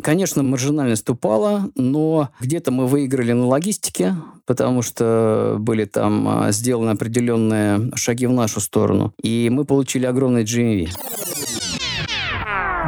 конечно, 0.02 0.44
маржинальность 0.44 1.10
упала, 1.10 1.70
но 1.76 2.30
где-то 2.40 2.72
мы 2.72 2.88
выиграли 2.88 3.34
на 3.34 3.48
логистике, 3.48 4.16
потому 4.46 4.82
что 4.82 5.58
были 5.60 5.86
там 5.86 6.48
э, 6.48 6.52
сделаны 6.52 6.92
определенные 6.92 7.92
шаги 7.96 8.26
в 8.26 8.32
нашу 8.32 8.60
сторону, 8.60 9.14
и 9.22 9.50
мы 9.52 9.66
получили 9.66 10.06
огромный 10.06 10.44
GMV. 10.44 10.90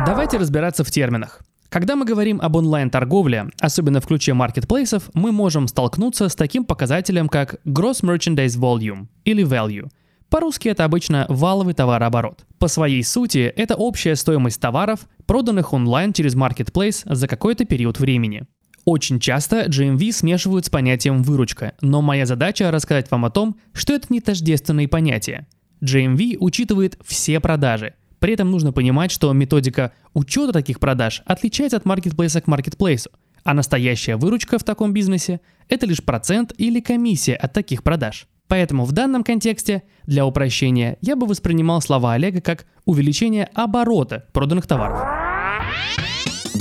Давайте 0.05 0.37
разбираться 0.37 0.83
в 0.83 0.91
терминах. 0.91 1.41
Когда 1.69 1.95
мы 1.95 2.03
говорим 2.03 2.41
об 2.41 2.57
онлайн-торговле, 2.57 3.47
особенно 3.61 4.01
в 4.01 4.05
ключе 4.05 4.33
маркетплейсов, 4.33 5.09
мы 5.13 5.31
можем 5.31 5.69
столкнуться 5.69 6.27
с 6.27 6.35
таким 6.35 6.65
показателем, 6.65 7.29
как 7.29 7.55
Gross 7.65 8.03
Merchandise 8.03 8.59
Volume 8.59 9.07
или 9.23 9.45
Value. 9.45 9.89
По-русски 10.29 10.67
это 10.67 10.83
обычно 10.83 11.25
валовый 11.29 11.73
товарооборот. 11.73 12.45
По 12.59 12.67
своей 12.67 13.01
сути, 13.01 13.51
это 13.55 13.75
общая 13.75 14.17
стоимость 14.17 14.59
товаров, 14.59 15.07
проданных 15.25 15.71
онлайн 15.71 16.11
через 16.11 16.35
маркетплейс 16.35 17.03
за 17.05 17.27
какой-то 17.29 17.63
период 17.63 17.97
времени. 17.97 18.43
Очень 18.83 19.21
часто 19.21 19.67
GMV 19.67 20.11
смешивают 20.11 20.65
с 20.65 20.69
понятием 20.69 21.23
выручка, 21.23 21.75
но 21.79 22.01
моя 22.01 22.25
задача 22.25 22.71
рассказать 22.71 23.09
вам 23.09 23.23
о 23.23 23.29
том, 23.29 23.55
что 23.71 23.93
это 23.93 24.07
не 24.09 24.19
тождественные 24.19 24.89
понятия. 24.89 25.47
GMV 25.81 26.37
учитывает 26.41 26.99
все 27.05 27.39
продажи– 27.39 27.93
при 28.23 28.31
этом 28.31 28.51
нужно 28.51 28.71
понимать, 28.71 29.11
что 29.11 29.33
методика 29.33 29.91
учета 30.13 30.53
таких 30.53 30.79
продаж 30.79 31.23
отличается 31.25 31.75
от 31.75 31.83
маркетплейса 31.83 32.39
к 32.39 32.47
маркетплейсу, 32.47 33.09
а 33.43 33.53
настоящая 33.53 34.15
выручка 34.15 34.57
в 34.57 34.63
таком 34.63 34.93
бизнесе– 34.93 35.41
это 35.67 35.85
лишь 35.85 36.01
процент 36.01 36.53
или 36.57 36.79
комиссия 36.79 37.35
от 37.35 37.51
таких 37.51 37.83
продаж. 37.83 38.27
Поэтому 38.47 38.85
в 38.85 38.93
данном 38.93 39.25
контексте, 39.25 39.83
для 40.05 40.25
упрощения, 40.25 40.97
я 41.01 41.17
бы 41.17 41.27
воспринимал 41.27 41.81
слова 41.81 42.13
Олега 42.13 42.39
как 42.39 42.65
увеличение 42.85 43.49
оборота 43.55 44.25
проданных 44.31 44.67
товаров. 44.67 45.22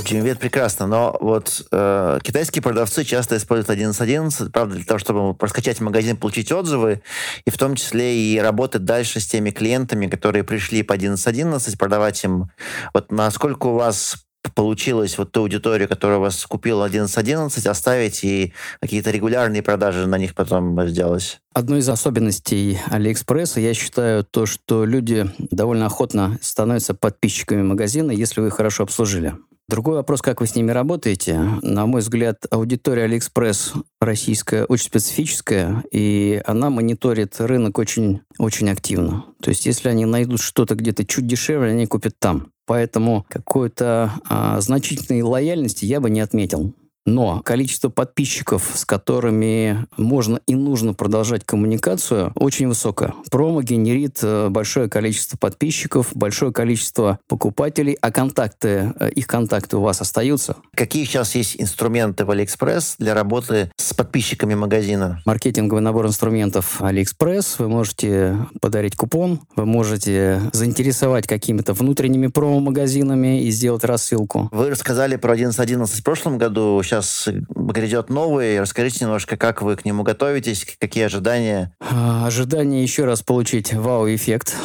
GMV 0.03 0.35
прекрасно, 0.35 0.87
но 0.87 1.17
вот 1.19 1.65
э, 1.71 2.19
китайские 2.21 2.61
продавцы 2.61 3.03
часто 3.03 3.37
используют 3.37 3.79
11.11, 3.79 4.51
правда, 4.51 4.75
для 4.75 4.85
того, 4.85 4.99
чтобы 4.99 5.33
проскачать 5.33 5.81
магазин, 5.81 6.17
получить 6.17 6.51
отзывы, 6.51 7.01
и 7.45 7.49
в 7.49 7.57
том 7.57 7.75
числе 7.75 8.15
и 8.15 8.39
работать 8.39 8.85
дальше 8.85 9.19
с 9.19 9.27
теми 9.27 9.51
клиентами, 9.51 10.07
которые 10.07 10.43
пришли 10.43 10.83
по 10.83 10.93
11.11, 10.93 11.77
продавать 11.77 12.23
им. 12.23 12.49
Вот 12.93 13.11
насколько 13.11 13.67
у 13.67 13.75
вас 13.75 14.25
получилось 14.55 15.17
вот 15.17 15.31
ту 15.31 15.41
аудиторию, 15.41 15.87
которая 15.87 16.17
вас 16.17 16.45
купила 16.45 16.87
11.11, 16.87 17.67
оставить 17.67 18.23
и 18.23 18.53
какие-то 18.81 19.11
регулярные 19.11 19.63
продажи 19.63 20.05
на 20.07 20.17
них 20.17 20.35
потом 20.35 20.87
сделать? 20.87 21.39
Одной 21.53 21.79
из 21.79 21.89
особенностей 21.89 22.79
Алиэкспресса, 22.87 23.59
я 23.59 23.73
считаю, 23.73 24.23
то, 24.23 24.45
что 24.45 24.85
люди 24.85 25.29
довольно 25.37 25.85
охотно 25.85 26.37
становятся 26.41 26.93
подписчиками 26.93 27.61
магазина, 27.61 28.11
если 28.11 28.41
вы 28.41 28.47
их 28.47 28.53
хорошо 28.53 28.83
обслужили. 28.83 29.33
Другой 29.69 29.95
вопрос, 29.95 30.21
как 30.21 30.41
вы 30.41 30.47
с 30.47 30.55
ними 30.55 30.71
работаете. 30.71 31.39
На 31.61 31.85
мой 31.85 32.01
взгляд, 32.01 32.45
аудитория 32.51 33.03
Алиэкспресс 33.03 33.73
российская 34.01 34.65
очень 34.65 34.87
специфическая, 34.87 35.83
и 35.89 36.41
она 36.45 36.69
мониторит 36.69 37.39
рынок 37.39 37.77
очень, 37.77 38.21
очень 38.37 38.69
активно. 38.69 39.25
То 39.41 39.49
есть, 39.49 39.65
если 39.65 39.87
они 39.87 40.05
найдут 40.05 40.41
что-то 40.41 40.75
где-то 40.75 41.05
чуть 41.05 41.27
дешевле, 41.27 41.71
они 41.71 41.87
купят 41.87 42.15
там. 42.19 42.51
Поэтому 42.65 43.25
какой-то 43.29 44.13
а, 44.29 44.59
значительной 44.59 45.21
лояльности 45.21 45.85
я 45.85 46.01
бы 46.01 46.09
не 46.09 46.19
отметил. 46.19 46.73
Но 47.05 47.41
количество 47.41 47.89
подписчиков, 47.89 48.71
с 48.73 48.85
которыми 48.85 49.85
можно 49.97 50.39
и 50.47 50.55
нужно 50.55 50.93
продолжать 50.93 51.43
коммуникацию, 51.43 52.31
очень 52.35 52.67
высокое. 52.67 53.13
Промо 53.29 53.61
генерит 53.61 54.19
э, 54.21 54.47
большое 54.49 54.89
количество 54.89 55.37
подписчиков, 55.37 56.11
большое 56.13 56.53
количество 56.53 57.19
покупателей, 57.27 57.97
а 58.01 58.11
контакты, 58.11 58.93
э, 58.99 59.09
их 59.11 59.27
контакты 59.27 59.77
у 59.77 59.81
вас 59.81 59.99
остаются. 60.01 60.55
Какие 60.75 61.03
сейчас 61.03 61.35
есть 61.35 61.55
инструменты 61.59 62.25
в 62.25 62.31
Алиэкспресс 62.31 62.95
для 62.99 63.13
работы 63.13 63.71
с 63.77 63.93
подписчиками 63.93 64.55
магазина? 64.55 65.21
Маркетинговый 65.25 65.81
набор 65.81 66.07
инструментов 66.07 66.81
Алиэкспресс. 66.81 67.59
Вы 67.59 67.67
можете 67.67 68.37
подарить 68.61 68.95
купон, 68.95 69.41
вы 69.55 69.65
можете 69.65 70.41
заинтересовать 70.53 71.27
какими-то 71.27 71.73
внутренними 71.73 72.27
промо-магазинами 72.27 73.43
и 73.43 73.51
сделать 73.51 73.83
рассылку. 73.83 74.49
Вы 74.51 74.69
рассказали 74.69 75.17
про 75.17 75.35
11.11 75.35 75.85
в 75.85 76.03
прошлом 76.03 76.37
году 76.37 76.81
сейчас 76.93 77.27
грядет 77.55 78.09
новый. 78.09 78.59
Расскажите 78.59 79.05
немножко, 79.05 79.35
как 79.35 79.63
вы 79.63 79.75
к 79.75 79.83
нему 79.83 80.03
готовитесь, 80.03 80.77
какие 80.79 81.05
ожидания? 81.05 81.73
А, 81.79 82.27
ожидания 82.27 82.83
еще 82.83 83.05
раз 83.05 83.23
получить 83.23 83.73
вау-эффект 83.73 84.55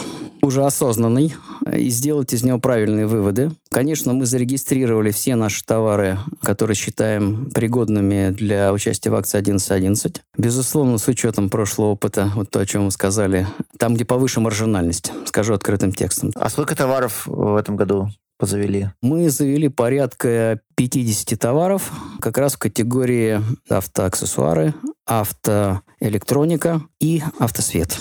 уже 0.43 0.65
осознанный 0.65 1.35
и 1.73 1.89
сделать 1.89 2.33
из 2.33 2.45
него 2.45 2.59
правильные 2.59 3.07
выводы. 3.07 3.51
Конечно, 3.71 4.13
мы 4.13 4.25
зарегистрировали 4.25 5.11
все 5.11 5.35
наши 5.35 5.65
товары, 5.65 6.19
которые 6.43 6.77
считаем 6.77 7.51
пригодными 7.51 8.31
для 8.31 8.73
участия 8.73 9.11
в 9.11 9.15
акции 9.15 9.41
11.11. 9.41 10.21
Безусловно, 10.37 10.99
с 10.99 11.09
учетом 11.09 11.51
прошлого 11.51 11.89
опыта, 11.89 12.31
вот 12.35 12.51
то, 12.51 12.61
о 12.61 12.67
чем 12.67 12.85
вы 12.85 12.91
сказали, 12.91 13.47
там, 13.79 13.95
где 13.95 14.05
повыше 14.05 14.41
маржинальность, 14.41 15.13
скажу 15.25 15.55
открытым 15.55 15.93
текстом. 15.93 16.31
А 16.37 16.49
сколько 16.51 16.77
товаров 16.77 17.27
в 17.27 17.57
этом 17.57 17.77
году 17.77 18.11
позавели? 18.39 18.93
Мы 19.03 19.29
завели 19.29 19.69
порядка 19.69 20.61
50 20.77 21.39
товаров, 21.39 21.93
как 22.21 22.39
раз 22.39 22.55
в 22.55 22.59
категории 22.59 23.41
автоаксессуары, 23.69 24.75
автоэлектроника 25.07 26.83
и 27.01 27.23
автосвет. 27.39 27.99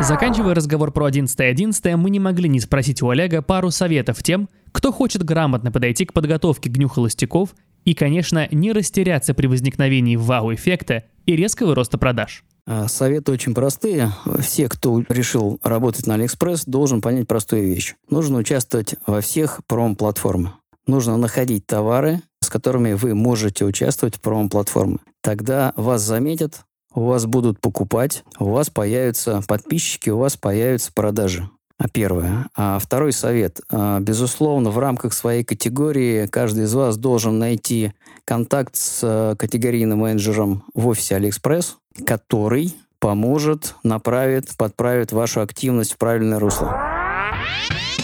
Заканчивая 0.00 0.54
разговор 0.54 0.90
про 0.92 1.08
11.11, 1.08 1.96
мы 1.96 2.10
не 2.10 2.18
могли 2.18 2.48
не 2.48 2.60
спросить 2.60 3.00
у 3.02 3.10
Олега 3.10 3.42
пару 3.42 3.70
советов 3.70 4.22
тем, 4.22 4.48
кто 4.72 4.92
хочет 4.92 5.22
грамотно 5.22 5.70
подойти 5.70 6.04
к 6.04 6.12
подготовке 6.12 6.68
к 6.68 6.72
дню 6.72 6.88
холостяков 6.88 7.54
и, 7.84 7.94
конечно, 7.94 8.48
не 8.50 8.72
растеряться 8.72 9.34
при 9.34 9.46
возникновении 9.46 10.16
вау-эффекта 10.16 11.04
и 11.26 11.36
резкого 11.36 11.74
роста 11.74 11.96
продаж. 11.96 12.44
А, 12.66 12.88
советы 12.88 13.32
очень 13.32 13.54
простые. 13.54 14.12
Все, 14.40 14.68
кто 14.68 15.00
решил 15.08 15.58
работать 15.62 16.06
на 16.06 16.14
Алиэкспресс, 16.14 16.64
должен 16.64 17.00
понять 17.00 17.28
простую 17.28 17.64
вещь. 17.64 17.94
Нужно 18.08 18.38
участвовать 18.38 18.94
во 19.06 19.20
всех 19.20 19.60
промо-платформах. 19.66 20.54
Нужно 20.86 21.16
находить 21.16 21.66
товары, 21.66 22.22
с 22.40 22.48
которыми 22.48 22.92
вы 22.92 23.14
можете 23.14 23.64
участвовать 23.64 24.16
в 24.16 24.20
промо-платформе. 24.20 24.98
Тогда 25.22 25.72
вас 25.76 26.02
заметят, 26.02 26.64
у 26.94 27.02
вас 27.04 27.26
будут 27.26 27.60
покупать, 27.60 28.24
у 28.38 28.50
вас 28.50 28.70
появятся 28.70 29.42
подписчики, 29.46 30.10
у 30.10 30.18
вас 30.18 30.36
появятся 30.36 30.92
продажи. 30.92 31.48
А 31.84 31.88
первое. 31.88 32.46
А 32.56 32.78
второй 32.78 33.12
совет. 33.12 33.60
А, 33.70 34.00
безусловно, 34.00 34.70
в 34.70 34.78
рамках 34.78 35.12
своей 35.12 35.44
категории 35.44 36.26
каждый 36.26 36.64
из 36.64 36.72
вас 36.72 36.96
должен 36.96 37.38
найти 37.38 37.92
контакт 38.24 38.74
с 38.74 39.00
э, 39.02 39.36
категорийным 39.38 39.98
менеджером 39.98 40.64
в 40.72 40.86
офисе 40.88 41.16
Алиэкспресс, 41.16 41.76
который 42.06 42.74
поможет, 43.00 43.74
направит, 43.82 44.56
подправит 44.56 45.12
вашу 45.12 45.42
активность 45.42 45.92
в 45.92 45.98
правильное 45.98 46.38
русло. 46.38 46.74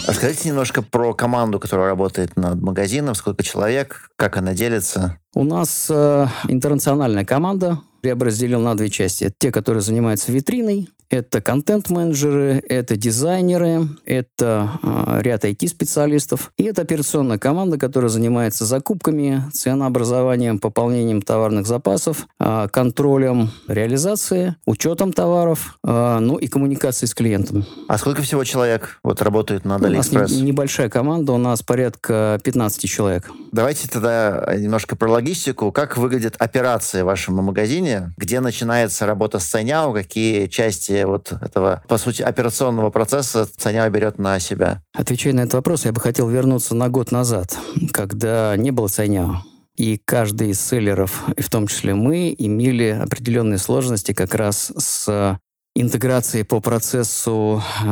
Расскажите 0.05 0.49
немножко 0.49 0.83
про 0.83 1.15
команду, 1.15 1.59
которая 1.59 1.87
работает 1.87 2.37
над 2.37 2.61
магазином, 2.61 3.15
сколько 3.15 3.41
человек, 3.41 4.11
как 4.15 4.37
она 4.37 4.53
делится. 4.53 5.17
У 5.33 5.43
нас 5.43 5.87
э, 5.89 6.27
интернациональная 6.47 7.25
команда, 7.25 7.79
я 8.03 8.15
бы 8.15 8.27
разделил 8.27 8.59
на 8.59 8.77
две 8.77 8.89
части. 8.89 9.33
те, 9.39 9.51
которые 9.51 9.81
занимаются 9.81 10.31
витриной, 10.31 10.87
это 11.11 11.41
контент-менеджеры, 11.41 12.63
это 12.69 12.95
дизайнеры, 12.95 13.89
это 14.05 14.79
э, 14.81 15.21
ряд 15.21 15.43
IT-специалистов. 15.43 16.53
И 16.57 16.63
это 16.63 16.83
операционная 16.83 17.37
команда, 17.37 17.77
которая 17.77 18.09
занимается 18.09 18.65
закупками, 18.65 19.43
ценообразованием, 19.53 20.57
пополнением 20.57 21.21
товарных 21.21 21.67
запасов, 21.67 22.27
э, 22.39 22.69
контролем 22.71 23.51
реализации, 23.67 24.55
учетом 24.65 25.11
товаров, 25.11 25.77
э, 25.85 26.19
ну 26.19 26.37
и 26.37 26.47
коммуникацией 26.47 27.09
с 27.09 27.13
клиентом. 27.13 27.65
А 27.89 27.97
сколько 27.97 28.21
всего 28.21 28.45
человек 28.45 28.99
вот 29.03 29.21
работает 29.21 29.65
на 29.65 29.73
AliExpress? 29.73 30.15
У 30.15 30.19
нас 30.19 30.31
не, 30.31 30.41
небольшая 30.41 30.89
команда, 30.89 31.33
у 31.33 31.37
нас 31.37 31.61
порядка 31.61 32.39
15 32.41 32.89
человек. 32.89 33.29
Давайте 33.51 33.89
тогда 33.89 34.45
немножко 34.57 34.95
про 34.95 35.11
логистику. 35.11 35.73
Как 35.73 35.97
выглядит 35.97 36.35
операция 36.39 37.03
в 37.03 37.07
вашем 37.07 37.35
магазине? 37.35 38.13
Где 38.15 38.39
начинается 38.39 39.05
работа 39.05 39.39
с 39.39 39.45
Саняо? 39.45 39.91
Какие 39.91 40.47
части 40.47 41.00
вот 41.05 41.33
этого, 41.41 41.83
по 41.87 41.97
сути, 41.97 42.21
операционного 42.21 42.89
процесса 42.89 43.47
Саня 43.57 43.89
берет 43.89 44.17
на 44.17 44.39
себя? 44.39 44.81
Отвечая 44.93 45.33
на 45.33 45.41
этот 45.41 45.55
вопрос, 45.55 45.85
я 45.85 45.91
бы 45.91 46.01
хотел 46.01 46.29
вернуться 46.29 46.75
на 46.75 46.89
год 46.89 47.11
назад, 47.11 47.57
когда 47.91 48.55
не 48.57 48.71
было 48.71 48.87
Саня. 48.87 49.41
И 49.75 49.97
каждый 50.03 50.49
из 50.49 50.61
селлеров, 50.61 51.23
и 51.35 51.41
в 51.41 51.49
том 51.49 51.67
числе 51.67 51.95
мы, 51.95 52.35
имели 52.37 52.89
определенные 52.89 53.57
сложности 53.57 54.11
как 54.13 54.35
раз 54.35 54.71
с 54.77 55.39
интеграцией 55.75 56.43
по 56.43 56.59
процессу 56.59 57.63
э, 57.83 57.87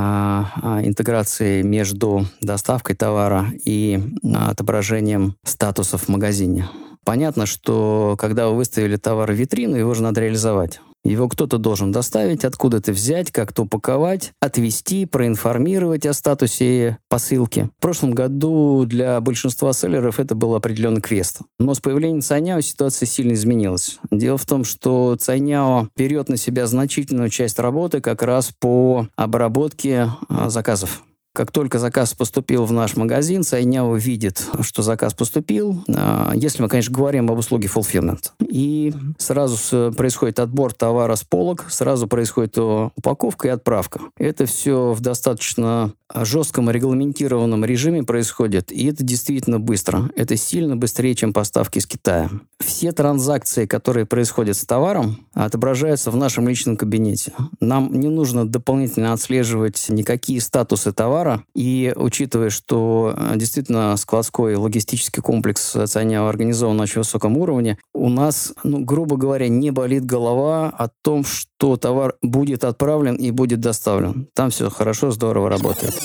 интеграции 0.83 1.61
между 1.61 2.25
доставкой 2.41 2.95
товара 2.95 3.47
и 3.65 3.99
отображением 4.23 5.35
статусов 5.45 6.03
в 6.03 6.09
магазине. 6.09 6.67
Понятно, 7.05 7.45
что 7.45 8.15
когда 8.19 8.49
вы 8.49 8.57
выставили 8.57 8.97
товар 8.97 9.31
в 9.31 9.35
витрину, 9.35 9.77
его 9.77 9.93
же 9.93 10.03
надо 10.03 10.21
реализовать. 10.21 10.81
Его 11.03 11.29
кто-то 11.29 11.57
должен 11.57 11.91
доставить, 11.91 12.43
откуда-то 12.43 12.91
взять, 12.91 13.31
как-то 13.31 13.63
упаковать, 13.63 14.33
отвезти, 14.41 15.05
проинформировать 15.05 16.05
о 16.05 16.13
статусе 16.13 16.97
посылки. 17.07 17.69
В 17.77 17.81
прошлом 17.81 18.11
году 18.11 18.85
для 18.85 19.19
большинства 19.21 19.73
селлеров 19.73 20.19
это 20.19 20.35
был 20.35 20.55
определенный 20.55 21.01
квест. 21.01 21.39
Но 21.57 21.73
с 21.73 21.79
появлением 21.79 22.21
Цайняо 22.21 22.61
ситуация 22.61 23.07
сильно 23.07 23.33
изменилась. 23.33 23.99
Дело 24.11 24.37
в 24.37 24.45
том, 24.45 24.63
что 24.63 25.15
Цайняо 25.15 25.87
берет 25.95 26.29
на 26.29 26.37
себя 26.37 26.67
значительную 26.67 27.29
часть 27.29 27.59
работы 27.59 28.01
как 28.01 28.21
раз 28.21 28.51
по 28.59 29.07
обработке 29.15 30.09
а, 30.27 30.49
заказов. 30.49 31.03
Как 31.39 31.51
только 31.51 31.79
заказ 31.79 32.13
поступил 32.13 32.65
в 32.65 32.73
наш 32.73 32.97
магазин, 32.97 33.43
Сайняо 33.43 33.95
видит, 33.95 34.45
что 34.59 34.81
заказ 34.81 35.13
поступил. 35.13 35.81
А, 35.87 36.33
если 36.35 36.61
мы, 36.61 36.67
конечно, 36.67 36.93
говорим 36.93 37.31
об 37.31 37.37
услуге 37.37 37.69
fulfillment. 37.73 38.31
И 38.41 38.93
сразу 39.17 39.93
происходит 39.93 40.39
отбор 40.39 40.73
товара 40.73 41.15
с 41.15 41.23
полок, 41.23 41.67
сразу 41.69 42.07
происходит 42.07 42.57
упаковка 42.57 43.47
и 43.47 43.51
отправка. 43.51 44.01
Это 44.17 44.47
все 44.47 44.91
в 44.91 44.99
достаточно 44.99 45.93
жестком 46.13 46.69
регламентированном 46.69 47.63
режиме 47.65 48.03
происходит, 48.03 48.71
и 48.71 48.87
это 48.87 49.03
действительно 49.03 49.59
быстро. 49.59 50.09
Это 50.15 50.35
сильно 50.37 50.75
быстрее, 50.75 51.15
чем 51.15 51.33
поставки 51.33 51.79
из 51.79 51.85
Китая. 51.85 52.29
Все 52.59 52.91
транзакции, 52.91 53.65
которые 53.65 54.05
происходят 54.05 54.57
с 54.57 54.65
товаром, 54.65 55.27
отображаются 55.33 56.11
в 56.11 56.15
нашем 56.15 56.47
личном 56.47 56.77
кабинете. 56.77 57.33
Нам 57.59 57.99
не 57.99 58.09
нужно 58.09 58.47
дополнительно 58.47 59.13
отслеживать 59.13 59.85
никакие 59.89 60.41
статусы 60.41 60.91
товара, 60.91 61.43
и 61.55 61.93
учитывая, 61.95 62.49
что 62.49 63.13
э, 63.15 63.37
действительно 63.37 63.95
складской 63.97 64.55
логистический 64.55 65.21
комплекс 65.21 65.75
Цаня 65.85 66.27
организован 66.27 66.77
на 66.77 66.83
очень 66.83 66.99
высоком 66.99 67.37
уровне, 67.37 67.77
у 67.93 68.09
нас, 68.09 68.53
ну, 68.63 68.83
грубо 68.83 69.17
говоря, 69.17 69.47
не 69.47 69.71
болит 69.71 70.05
голова 70.05 70.69
о 70.69 70.89
том, 71.01 71.23
что 71.23 71.77
товар 71.77 72.15
будет 72.21 72.63
отправлен 72.63 73.15
и 73.15 73.31
будет 73.31 73.59
доставлен. 73.59 74.27
Там 74.33 74.49
все 74.49 74.69
хорошо, 74.69 75.11
здорово 75.11 75.49
работает. 75.49 75.98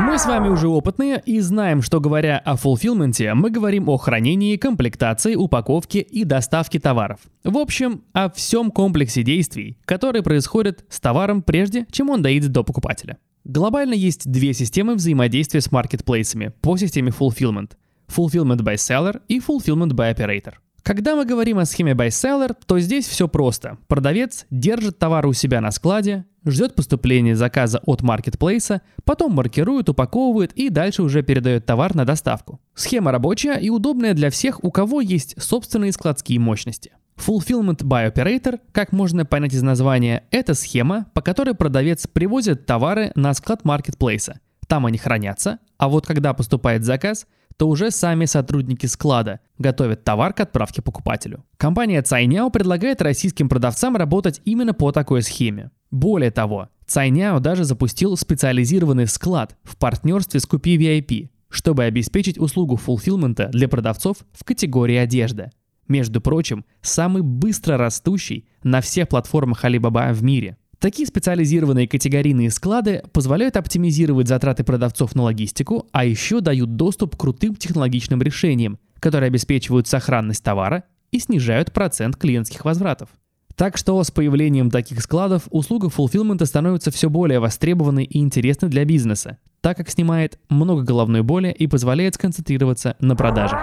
Мы 0.00 0.18
с 0.18 0.26
вами 0.26 0.48
уже 0.48 0.68
опытные 0.68 1.22
и 1.24 1.40
знаем, 1.40 1.82
что 1.82 2.00
говоря 2.00 2.38
о 2.38 2.56
фулфилменте, 2.56 3.34
мы 3.34 3.50
говорим 3.50 3.88
о 3.88 3.96
хранении, 3.96 4.56
комплектации, 4.56 5.34
упаковке 5.34 6.00
и 6.00 6.24
доставке 6.24 6.78
товаров. 6.78 7.20
В 7.44 7.56
общем, 7.56 8.02
о 8.12 8.30
всем 8.30 8.70
комплексе 8.70 9.22
действий, 9.22 9.76
которые 9.84 10.22
происходят 10.22 10.84
с 10.88 11.00
товаром 11.00 11.42
прежде, 11.42 11.86
чем 11.90 12.10
он 12.10 12.22
доедет 12.22 12.52
до 12.52 12.64
покупателя. 12.64 13.18
Глобально 13.44 13.94
есть 13.94 14.30
две 14.30 14.52
системы 14.52 14.94
взаимодействия 14.94 15.60
с 15.60 15.72
маркетплейсами 15.72 16.52
по 16.60 16.76
системе 16.76 17.12
Fulfillment. 17.18 17.72
Fulfillment 18.08 18.60
by 18.60 18.74
Seller 18.74 19.20
и 19.28 19.40
Fulfillment 19.40 19.92
by 19.92 20.14
Operator. 20.14 20.54
Когда 20.82 21.16
мы 21.16 21.24
говорим 21.24 21.58
о 21.58 21.66
схеме 21.66 21.92
by 21.92 22.08
seller, 22.08 22.56
то 22.66 22.78
здесь 22.78 23.06
все 23.06 23.28
просто. 23.28 23.78
Продавец 23.88 24.46
держит 24.50 24.98
товар 24.98 25.26
у 25.26 25.32
себя 25.32 25.60
на 25.60 25.70
складе, 25.70 26.24
ждет 26.46 26.74
поступления 26.74 27.36
заказа 27.36 27.80
от 27.84 28.02
маркетплейса, 28.02 28.82
потом 29.04 29.32
маркирует, 29.32 29.88
упаковывает 29.88 30.52
и 30.52 30.70
дальше 30.70 31.02
уже 31.02 31.22
передает 31.22 31.66
товар 31.66 31.94
на 31.94 32.04
доставку. 32.04 32.60
Схема 32.74 33.12
рабочая 33.12 33.56
и 33.56 33.70
удобная 33.70 34.14
для 34.14 34.30
всех, 34.30 34.62
у 34.64 34.70
кого 34.70 35.00
есть 35.00 35.40
собственные 35.42 35.92
складские 35.92 36.40
мощности. 36.40 36.92
Fulfillment 37.18 37.82
by 37.82 38.12
Operator, 38.12 38.60
как 38.72 38.92
можно 38.92 39.26
понять 39.26 39.52
из 39.52 39.62
названия, 39.62 40.24
это 40.30 40.54
схема, 40.54 41.06
по 41.14 41.20
которой 41.20 41.54
продавец 41.54 42.06
привозит 42.06 42.64
товары 42.64 43.10
на 43.16 43.34
склад 43.34 43.64
маркетплейса. 43.64 44.40
Там 44.68 44.86
они 44.86 44.98
хранятся, 44.98 45.58
а 45.78 45.88
вот 45.88 46.06
когда 46.06 46.34
поступает 46.34 46.84
заказ, 46.84 47.26
то 47.56 47.68
уже 47.68 47.90
сами 47.90 48.26
сотрудники 48.26 48.86
склада 48.86 49.40
готовят 49.58 50.04
товар 50.04 50.32
к 50.32 50.40
отправке 50.40 50.80
покупателю. 50.80 51.44
Компания 51.56 52.00
Цайняо 52.02 52.50
предлагает 52.50 53.02
российским 53.02 53.48
продавцам 53.48 53.96
работать 53.96 54.40
именно 54.44 54.74
по 54.74 54.92
такой 54.92 55.22
схеме. 55.22 55.72
Более 55.90 56.30
того, 56.30 56.68
Цайняо 56.86 57.40
даже 57.40 57.64
запустил 57.64 58.16
специализированный 58.16 59.08
склад 59.08 59.56
в 59.64 59.76
партнерстве 59.76 60.38
с 60.38 60.46
Купи 60.46 60.76
VIP, 60.76 61.30
чтобы 61.48 61.84
обеспечить 61.84 62.38
услугу 62.38 62.76
фулфилмента 62.76 63.48
для 63.48 63.68
продавцов 63.68 64.18
в 64.32 64.44
категории 64.44 64.96
одежда. 64.96 65.50
Между 65.88 66.20
прочим, 66.20 66.66
самый 66.82 67.22
быстро 67.22 67.78
растущий 67.78 68.46
на 68.62 68.82
всех 68.82 69.08
платформах 69.08 69.64
Alibaba 69.64 70.12
в 70.12 70.22
мире– 70.22 70.58
Такие 70.78 71.08
специализированные 71.08 71.88
категорийные 71.88 72.50
склады 72.50 73.02
позволяют 73.12 73.56
оптимизировать 73.56 74.28
затраты 74.28 74.62
продавцов 74.62 75.16
на 75.16 75.22
логистику, 75.22 75.88
а 75.90 76.04
еще 76.04 76.40
дают 76.40 76.76
доступ 76.76 77.16
к 77.16 77.20
крутым 77.20 77.56
технологичным 77.56 78.22
решениям, 78.22 78.78
которые 79.00 79.26
обеспечивают 79.26 79.88
сохранность 79.88 80.44
товара 80.44 80.84
и 81.10 81.18
снижают 81.18 81.72
процент 81.72 82.16
клиентских 82.16 82.64
возвратов. 82.64 83.08
Так 83.56 83.76
что 83.76 84.00
с 84.04 84.12
появлением 84.12 84.70
таких 84.70 85.02
складов 85.02 85.48
услуга 85.50 85.88
фулфилмента 85.88 86.46
становится 86.46 86.92
все 86.92 87.10
более 87.10 87.40
востребованной 87.40 88.04
и 88.04 88.20
интересной 88.20 88.68
для 88.68 88.84
бизнеса, 88.84 89.38
так 89.60 89.76
как 89.76 89.90
снимает 89.90 90.38
много 90.48 90.82
головной 90.82 91.22
боли 91.22 91.50
и 91.50 91.66
позволяет 91.66 92.14
сконцентрироваться 92.14 92.94
на 93.00 93.16
продажах. 93.16 93.60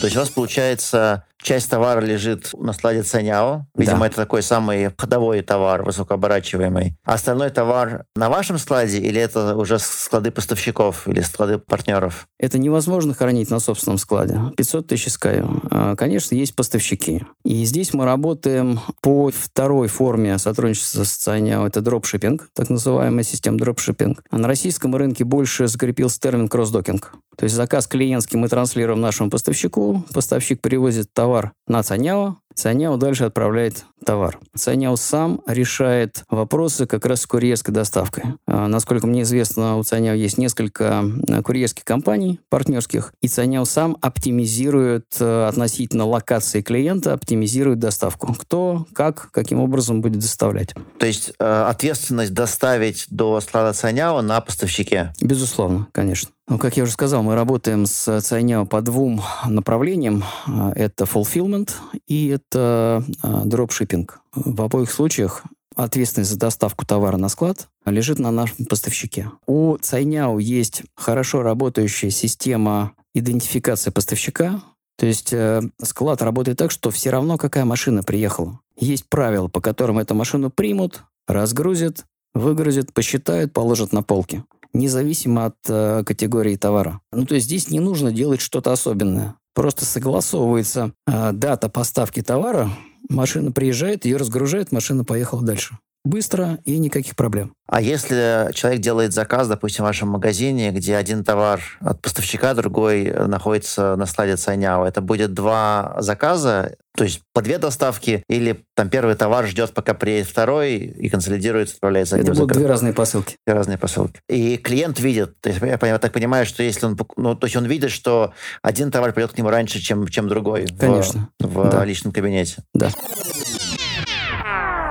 То 0.00 0.06
есть 0.06 0.16
у 0.16 0.20
вас 0.20 0.30
получается 0.30 1.24
Часть 1.42 1.70
товара 1.70 2.00
лежит 2.00 2.50
на 2.58 2.72
складе 2.72 3.02
Цаняо. 3.02 3.66
Видимо, 3.74 4.00
да. 4.00 4.06
это 4.06 4.16
такой 4.16 4.42
самый 4.42 4.90
ходовой 4.96 5.42
товар, 5.42 5.82
высокооборачиваемый. 5.82 6.96
А 7.04 7.14
остальной 7.14 7.50
товар 7.50 8.04
на 8.14 8.28
вашем 8.28 8.58
складе 8.58 8.98
или 8.98 9.20
это 9.20 9.56
уже 9.56 9.78
склады 9.78 10.30
поставщиков 10.30 11.08
или 11.08 11.20
склады 11.20 11.58
партнеров? 11.58 12.28
Это 12.38 12.58
невозможно 12.58 13.14
хранить 13.14 13.50
на 13.50 13.58
собственном 13.58 13.98
складе. 13.98 14.38
500 14.56 14.86
тысяч 14.86 15.08
искаю. 15.08 15.62
А, 15.70 15.96
конечно, 15.96 16.34
есть 16.34 16.54
поставщики. 16.54 17.24
И 17.44 17.64
здесь 17.64 17.94
мы 17.94 18.04
работаем 18.04 18.80
по 19.00 19.30
второй 19.30 19.88
форме 19.88 20.36
сотрудничества 20.38 21.04
с 21.04 21.12
Цаняо. 21.14 21.66
Это 21.66 21.80
дропшиппинг, 21.80 22.50
так 22.54 22.68
называемая 22.68 23.24
система 23.24 23.58
дропшиппинг. 23.58 24.22
А 24.30 24.38
на 24.38 24.46
российском 24.46 24.94
рынке 24.94 25.24
больше 25.24 25.68
закрепился 25.68 26.20
термин 26.20 26.48
кроссдокинг. 26.48 27.12
То 27.36 27.44
есть 27.44 27.56
заказ 27.56 27.86
клиентский 27.86 28.38
мы 28.38 28.48
транслируем 28.48 29.00
нашему 29.00 29.30
поставщику, 29.30 30.04
поставщик 30.12 30.60
привозит 30.60 31.10
товар 31.14 31.29
товар 31.30 31.52
на 31.68 31.84
Цаняо, 31.84 32.38
Цаняо 32.56 32.96
дальше 32.96 33.24
отправляет 33.24 33.84
товар. 34.04 34.40
Цаняо 34.56 34.96
сам 34.96 35.40
решает 35.46 36.24
вопросы 36.28 36.86
как 36.86 37.06
раз 37.06 37.20
с 37.20 37.26
курьерской 37.26 37.72
доставкой. 37.72 38.24
А, 38.48 38.66
насколько 38.66 39.06
мне 39.06 39.22
известно, 39.22 39.76
у 39.76 39.84
Цаняо 39.84 40.14
есть 40.14 40.36
несколько 40.38 41.04
курьерских 41.44 41.84
компаний 41.84 42.40
партнерских, 42.48 43.14
и 43.22 43.28
Цаняо 43.28 43.64
сам 43.64 43.96
оптимизирует 44.00 45.06
э, 45.20 45.46
относительно 45.46 46.04
локации 46.04 46.60
клиента, 46.60 47.12
оптимизирует 47.12 47.78
доставку. 47.78 48.34
Кто, 48.34 48.86
как, 48.92 49.30
каким 49.30 49.60
образом 49.60 50.00
будет 50.00 50.18
доставлять. 50.18 50.74
То 50.98 51.06
есть 51.06 51.32
э, 51.38 51.64
ответственность 51.68 52.34
доставить 52.34 53.06
до 53.10 53.40
склада 53.40 53.72
Цаняо 53.72 54.20
на 54.22 54.40
поставщике? 54.40 55.12
Безусловно, 55.20 55.86
конечно. 55.92 56.30
Ну, 56.50 56.58
как 56.58 56.76
я 56.76 56.82
уже 56.82 56.90
сказал, 56.90 57.22
мы 57.22 57.36
работаем 57.36 57.86
с 57.86 58.20
Цайняо 58.22 58.66
по 58.66 58.82
двум 58.82 59.22
направлениям. 59.46 60.24
А, 60.48 60.72
это 60.74 61.04
fulfillment 61.04 61.70
и 62.08 62.26
это 62.26 63.04
дропшиппинг. 63.22 64.18
В 64.34 64.60
обоих 64.60 64.90
случаях 64.90 65.44
ответственность 65.76 66.32
за 66.32 66.38
доставку 66.40 66.84
товара 66.84 67.18
на 67.18 67.28
склад 67.28 67.68
лежит 67.86 68.18
на 68.18 68.32
нашем 68.32 68.66
поставщике. 68.66 69.30
У 69.46 69.76
Цайняо 69.76 70.40
есть 70.40 70.82
хорошо 70.96 71.42
работающая 71.42 72.10
система 72.10 72.94
идентификации 73.14 73.90
поставщика, 73.90 74.60
то 74.98 75.06
есть 75.06 75.32
э, 75.32 75.62
склад 75.80 76.20
работает 76.20 76.58
так, 76.58 76.72
что 76.72 76.90
все 76.90 77.10
равно 77.10 77.38
какая 77.38 77.64
машина 77.64 78.02
приехала. 78.02 78.58
Есть 78.76 79.08
правила, 79.08 79.46
по 79.46 79.60
которым 79.60 80.00
эту 80.00 80.16
машину 80.16 80.50
примут, 80.50 81.04
разгрузят, 81.28 82.06
выгрузят, 82.34 82.92
посчитают, 82.92 83.52
положат 83.52 83.92
на 83.92 84.02
полки 84.02 84.42
независимо 84.72 85.46
от 85.46 85.56
э, 85.68 86.04
категории 86.04 86.56
товара. 86.56 87.00
Ну, 87.12 87.24
то 87.26 87.34
есть 87.34 87.46
здесь 87.46 87.70
не 87.70 87.80
нужно 87.80 88.12
делать 88.12 88.40
что-то 88.40 88.72
особенное. 88.72 89.36
Просто 89.54 89.84
согласовывается 89.84 90.92
э, 91.06 91.32
дата 91.32 91.68
поставки 91.68 92.22
товара, 92.22 92.70
машина 93.08 93.52
приезжает, 93.52 94.04
ее 94.04 94.16
разгружает, 94.16 94.72
машина 94.72 95.04
поехала 95.04 95.42
дальше. 95.42 95.78
Быстро 96.04 96.58
и 96.64 96.78
никаких 96.78 97.14
проблем. 97.14 97.54
А 97.68 97.80
если 97.82 98.50
человек 98.54 98.80
делает 98.80 99.12
заказ, 99.12 99.48
допустим, 99.48 99.84
в 99.84 99.88
вашем 99.88 100.08
магазине, 100.08 100.70
где 100.72 100.96
один 100.96 101.22
товар 101.24 101.60
от 101.80 102.00
поставщика, 102.00 102.54
другой 102.54 103.04
находится 103.04 103.96
на 103.96 104.06
складе 104.06 104.36
Цайняо, 104.36 104.86
это 104.86 105.02
будет 105.02 105.34
два 105.34 105.94
заказа, 105.98 106.74
то 106.96 107.04
есть 107.04 107.20
по 107.32 107.42
две 107.42 107.58
доставки, 107.58 108.24
или 108.28 108.64
там 108.74 108.88
первый 108.88 109.14
товар 109.14 109.46
ждет, 109.46 109.72
пока 109.72 109.94
приедет 109.94 110.26
второй, 110.26 110.76
и 110.78 111.08
консолидируется, 111.10 111.74
отправляется 111.76 112.16
Это 112.16 112.32
будут 112.32 112.56
две 112.56 112.66
разные 112.66 112.92
посылки. 112.94 113.36
Две 113.46 113.54
разные 113.54 113.78
посылки. 113.78 114.20
И 114.28 114.56
клиент 114.56 114.98
видит, 114.98 115.38
то 115.40 115.50
есть 115.50 115.60
я, 115.60 115.78
я 115.80 115.98
так 115.98 116.12
понимаю, 116.12 116.46
что 116.46 116.62
если 116.62 116.86
он, 116.86 116.98
ну, 117.16 117.36
то 117.36 117.46
есть 117.46 117.56
он 117.56 117.66
видит, 117.66 117.90
что 117.90 118.32
один 118.62 118.90
товар 118.90 119.12
придет 119.12 119.32
к 119.32 119.38
нему 119.38 119.50
раньше, 119.50 119.80
чем, 119.80 120.08
чем 120.08 120.28
другой 120.28 120.66
Конечно. 120.66 121.28
в, 121.38 121.46
в 121.46 121.70
да. 121.70 121.84
личном 121.84 122.12
кабинете. 122.12 122.64
Да. 122.74 122.90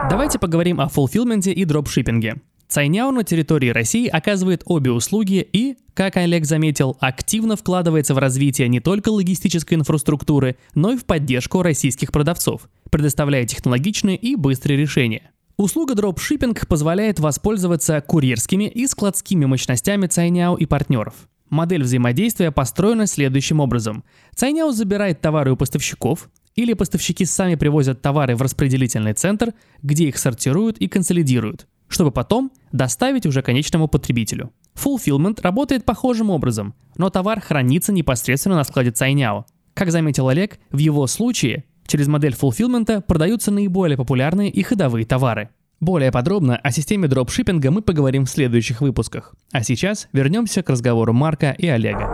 Давайте 0.09 0.39
поговорим 0.39 0.81
о 0.81 0.87
фулфилменте 0.87 1.51
и 1.51 1.65
дропшиппинге. 1.65 2.41
Цайняо 2.67 3.11
на 3.11 3.23
территории 3.23 3.69
России 3.69 4.07
оказывает 4.07 4.63
обе 4.65 4.89
услуги 4.89 5.47
и, 5.53 5.77
как 5.93 6.17
Олег 6.17 6.45
заметил, 6.45 6.97
активно 6.99 7.55
вкладывается 7.55 8.15
в 8.15 8.17
развитие 8.17 8.69
не 8.69 8.79
только 8.79 9.09
логистической 9.09 9.77
инфраструктуры, 9.77 10.57
но 10.73 10.93
и 10.93 10.97
в 10.97 11.05
поддержку 11.05 11.61
российских 11.61 12.11
продавцов, 12.11 12.69
предоставляя 12.89 13.45
технологичные 13.45 14.17
и 14.17 14.35
быстрые 14.35 14.79
решения. 14.79 15.29
Услуга 15.57 15.93
дропшиппинг 15.93 16.67
позволяет 16.67 17.19
воспользоваться 17.19 18.01
курьерскими 18.01 18.63
и 18.63 18.87
складскими 18.87 19.45
мощностями 19.45 20.07
Цайняо 20.07 20.55
и 20.55 20.65
партнеров. 20.65 21.13
Модель 21.49 21.83
взаимодействия 21.83 22.51
построена 22.51 23.05
следующим 23.05 23.59
образом. 23.59 24.03
Цайняо 24.35 24.71
забирает 24.71 25.21
товары 25.21 25.51
у 25.51 25.55
поставщиков, 25.55 26.29
или 26.59 26.73
поставщики 26.73 27.25
сами 27.25 27.55
привозят 27.55 28.01
товары 28.01 28.35
в 28.35 28.41
распределительный 28.41 29.13
центр, 29.13 29.53
где 29.81 30.07
их 30.07 30.17
сортируют 30.17 30.77
и 30.77 30.87
консолидируют– 30.87 31.67
чтобы 31.89 32.11
потом 32.11 32.51
доставить 32.71 33.25
уже 33.25 33.41
конечному 33.41 33.87
потребителю. 33.87 34.51
Fulfillment 34.75 35.41
работает 35.41 35.83
похожим 35.83 36.29
образом, 36.29 36.73
но 36.95 37.09
товар 37.09 37.41
хранится 37.41 37.91
непосредственно 37.91 38.55
на 38.55 38.63
складе 38.63 38.91
Цайняо. 38.91 39.45
Как 39.73 39.91
заметил 39.91 40.29
Олег, 40.29 40.59
в 40.71 40.77
его 40.77 41.05
случае 41.07 41.65
через 41.87 42.07
модель 42.07 42.35
фулфилмента 42.35 43.01
продаются 43.01 43.51
наиболее 43.51 43.97
популярные 43.97 44.49
и 44.49 44.61
ходовые 44.61 45.05
товары. 45.05 45.49
Более 45.79 46.11
подробно 46.11 46.57
о 46.57 46.71
системе 46.71 47.07
дропшиппинга 47.07 47.71
мы 47.71 47.81
поговорим 47.81 48.25
в 48.25 48.29
следующих 48.29 48.81
выпусках. 48.81 49.33
А 49.51 49.63
сейчас 49.63 50.07
вернемся 50.13 50.61
к 50.61 50.69
разговору 50.69 51.13
Марка 51.13 51.55
и 51.57 51.67
Олега. 51.67 52.07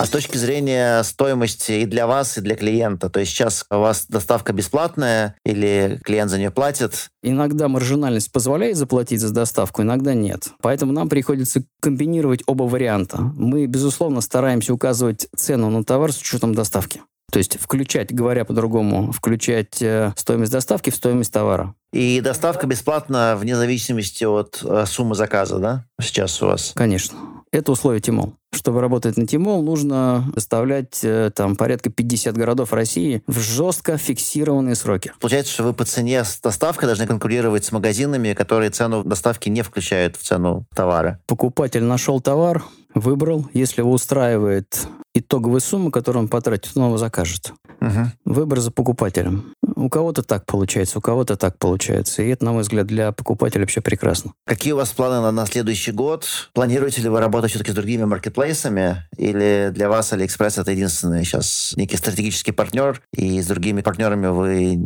А 0.00 0.06
с 0.06 0.08
точки 0.08 0.38
зрения 0.38 1.02
стоимости 1.02 1.72
и 1.72 1.84
для 1.84 2.06
вас, 2.06 2.38
и 2.38 2.40
для 2.40 2.56
клиента, 2.56 3.10
то 3.10 3.20
есть 3.20 3.32
сейчас 3.32 3.66
у 3.70 3.80
вас 3.80 4.06
доставка 4.08 4.54
бесплатная 4.54 5.36
или 5.44 6.00
клиент 6.02 6.30
за 6.30 6.38
нее 6.38 6.50
платит? 6.50 7.10
Иногда 7.22 7.68
маржинальность 7.68 8.32
позволяет 8.32 8.78
заплатить 8.78 9.20
за 9.20 9.30
доставку, 9.30 9.82
иногда 9.82 10.14
нет. 10.14 10.52
Поэтому 10.62 10.92
нам 10.92 11.10
приходится 11.10 11.64
комбинировать 11.82 12.42
оба 12.46 12.62
варианта. 12.62 13.18
Мы, 13.20 13.66
безусловно, 13.66 14.22
стараемся 14.22 14.72
указывать 14.72 15.28
цену 15.36 15.68
на 15.68 15.84
товар 15.84 16.12
с 16.12 16.18
учетом 16.18 16.54
доставки. 16.54 17.02
То 17.30 17.38
есть 17.38 17.60
включать, 17.60 18.10
говоря 18.10 18.46
по-другому, 18.46 19.12
включать 19.12 19.82
э, 19.82 20.14
стоимость 20.16 20.50
доставки 20.50 20.88
в 20.88 20.96
стоимость 20.96 21.30
товара. 21.30 21.74
И 21.92 22.22
доставка 22.22 22.66
бесплатна 22.66 23.36
вне 23.36 23.54
зависимости 23.54 24.24
от 24.24 24.62
э, 24.64 24.86
суммы 24.86 25.14
заказа, 25.14 25.58
да? 25.58 25.84
Сейчас 26.00 26.40
у 26.42 26.46
вас? 26.46 26.72
Конечно. 26.74 27.18
Это 27.52 27.72
условие 27.72 28.00
Тимол. 28.00 28.34
Чтобы 28.52 28.80
работать 28.80 29.16
на 29.16 29.26
Тимол, 29.26 29.62
нужно 29.62 30.30
доставлять 30.34 31.00
э, 31.02 31.30
там 31.34 31.56
порядка 31.56 31.90
50 31.90 32.36
городов 32.36 32.72
России 32.72 33.22
в 33.26 33.40
жестко 33.40 33.96
фиксированные 33.96 34.76
сроки. 34.76 35.12
Получается, 35.20 35.52
что 35.52 35.64
вы 35.64 35.72
по 35.72 35.84
цене 35.84 36.24
с 36.24 36.40
доставкой 36.40 36.86
должны 36.86 37.06
конкурировать 37.06 37.64
с 37.64 37.72
магазинами, 37.72 38.34
которые 38.34 38.70
цену 38.70 39.02
доставки 39.02 39.48
не 39.48 39.62
включают 39.62 40.16
в 40.16 40.22
цену 40.22 40.64
товара. 40.74 41.18
Покупатель 41.26 41.82
нашел 41.82 42.20
товар, 42.20 42.64
выбрал. 42.94 43.48
Если 43.52 43.80
его 43.80 43.92
устраивает 43.92 44.86
итоговая 45.12 45.60
сумма, 45.60 45.90
которую 45.90 46.24
он 46.24 46.28
потратит, 46.28 46.70
он 46.76 46.86
его 46.86 46.98
закажет. 46.98 47.52
Угу. 47.80 48.12
Выбор 48.26 48.60
за 48.60 48.70
покупателем. 48.70 49.54
У 49.80 49.88
кого-то 49.88 50.22
так 50.22 50.44
получается, 50.44 50.98
у 50.98 51.00
кого-то 51.00 51.36
так 51.36 51.56
получается. 51.58 52.22
И 52.22 52.28
это, 52.28 52.44
на 52.44 52.52
мой 52.52 52.62
взгляд, 52.62 52.86
для 52.86 53.12
покупателя 53.12 53.62
вообще 53.62 53.80
прекрасно. 53.80 54.34
Какие 54.44 54.74
у 54.74 54.76
вас 54.76 54.90
планы 54.90 55.22
на, 55.22 55.32
на 55.32 55.46
следующий 55.46 55.92
год? 55.92 56.26
Планируете 56.52 57.00
ли 57.00 57.08
вы 57.08 57.18
работать 57.18 57.50
все-таки 57.50 57.72
с 57.72 57.74
другими 57.74 58.04
маркетплейсами? 58.04 59.08
Или 59.16 59.70
для 59.72 59.88
вас 59.88 60.12
Алиэкспресс 60.12 60.58
это 60.58 60.72
единственный 60.72 61.24
сейчас 61.24 61.72
некий 61.76 61.96
стратегический 61.96 62.52
партнер, 62.52 63.00
и 63.14 63.40
с 63.40 63.46
другими 63.46 63.80
партнерами 63.80 64.26
вы, 64.26 64.76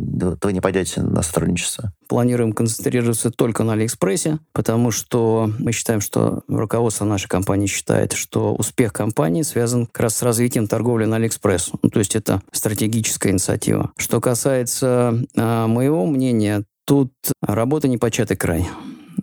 вы 0.41 0.53
не 0.53 0.61
пойдете 0.61 1.01
на 1.01 1.21
сотрудничество? 1.23 1.91
Планируем 2.07 2.53
концентрироваться 2.53 3.31
только 3.31 3.63
на 3.63 3.73
Алиэкспрессе, 3.73 4.39
потому 4.53 4.91
что 4.91 5.51
мы 5.59 5.73
считаем, 5.73 5.99
что 5.99 6.43
руководство 6.47 7.03
нашей 7.03 7.27
компании 7.27 7.67
считает, 7.67 8.13
что 8.13 8.53
успех 8.55 8.93
компании 8.93 9.41
связан 9.41 9.87
как 9.87 10.03
раз 10.03 10.15
с 10.15 10.21
развитием 10.21 10.67
торговли 10.67 11.03
на 11.03 11.17
Алиэкспресс. 11.17 11.71
Ну, 11.81 11.89
то 11.89 11.99
есть 11.99 12.15
это 12.15 12.41
стратегическая 12.53 13.31
инициатива. 13.31 13.91
Что 13.97 14.21
касается 14.21 14.84
э, 14.85 15.65
моего 15.67 16.05
мнения, 16.05 16.63
тут 16.85 17.11
работа 17.41 17.87
непочатый 17.87 18.37
край. 18.37 18.67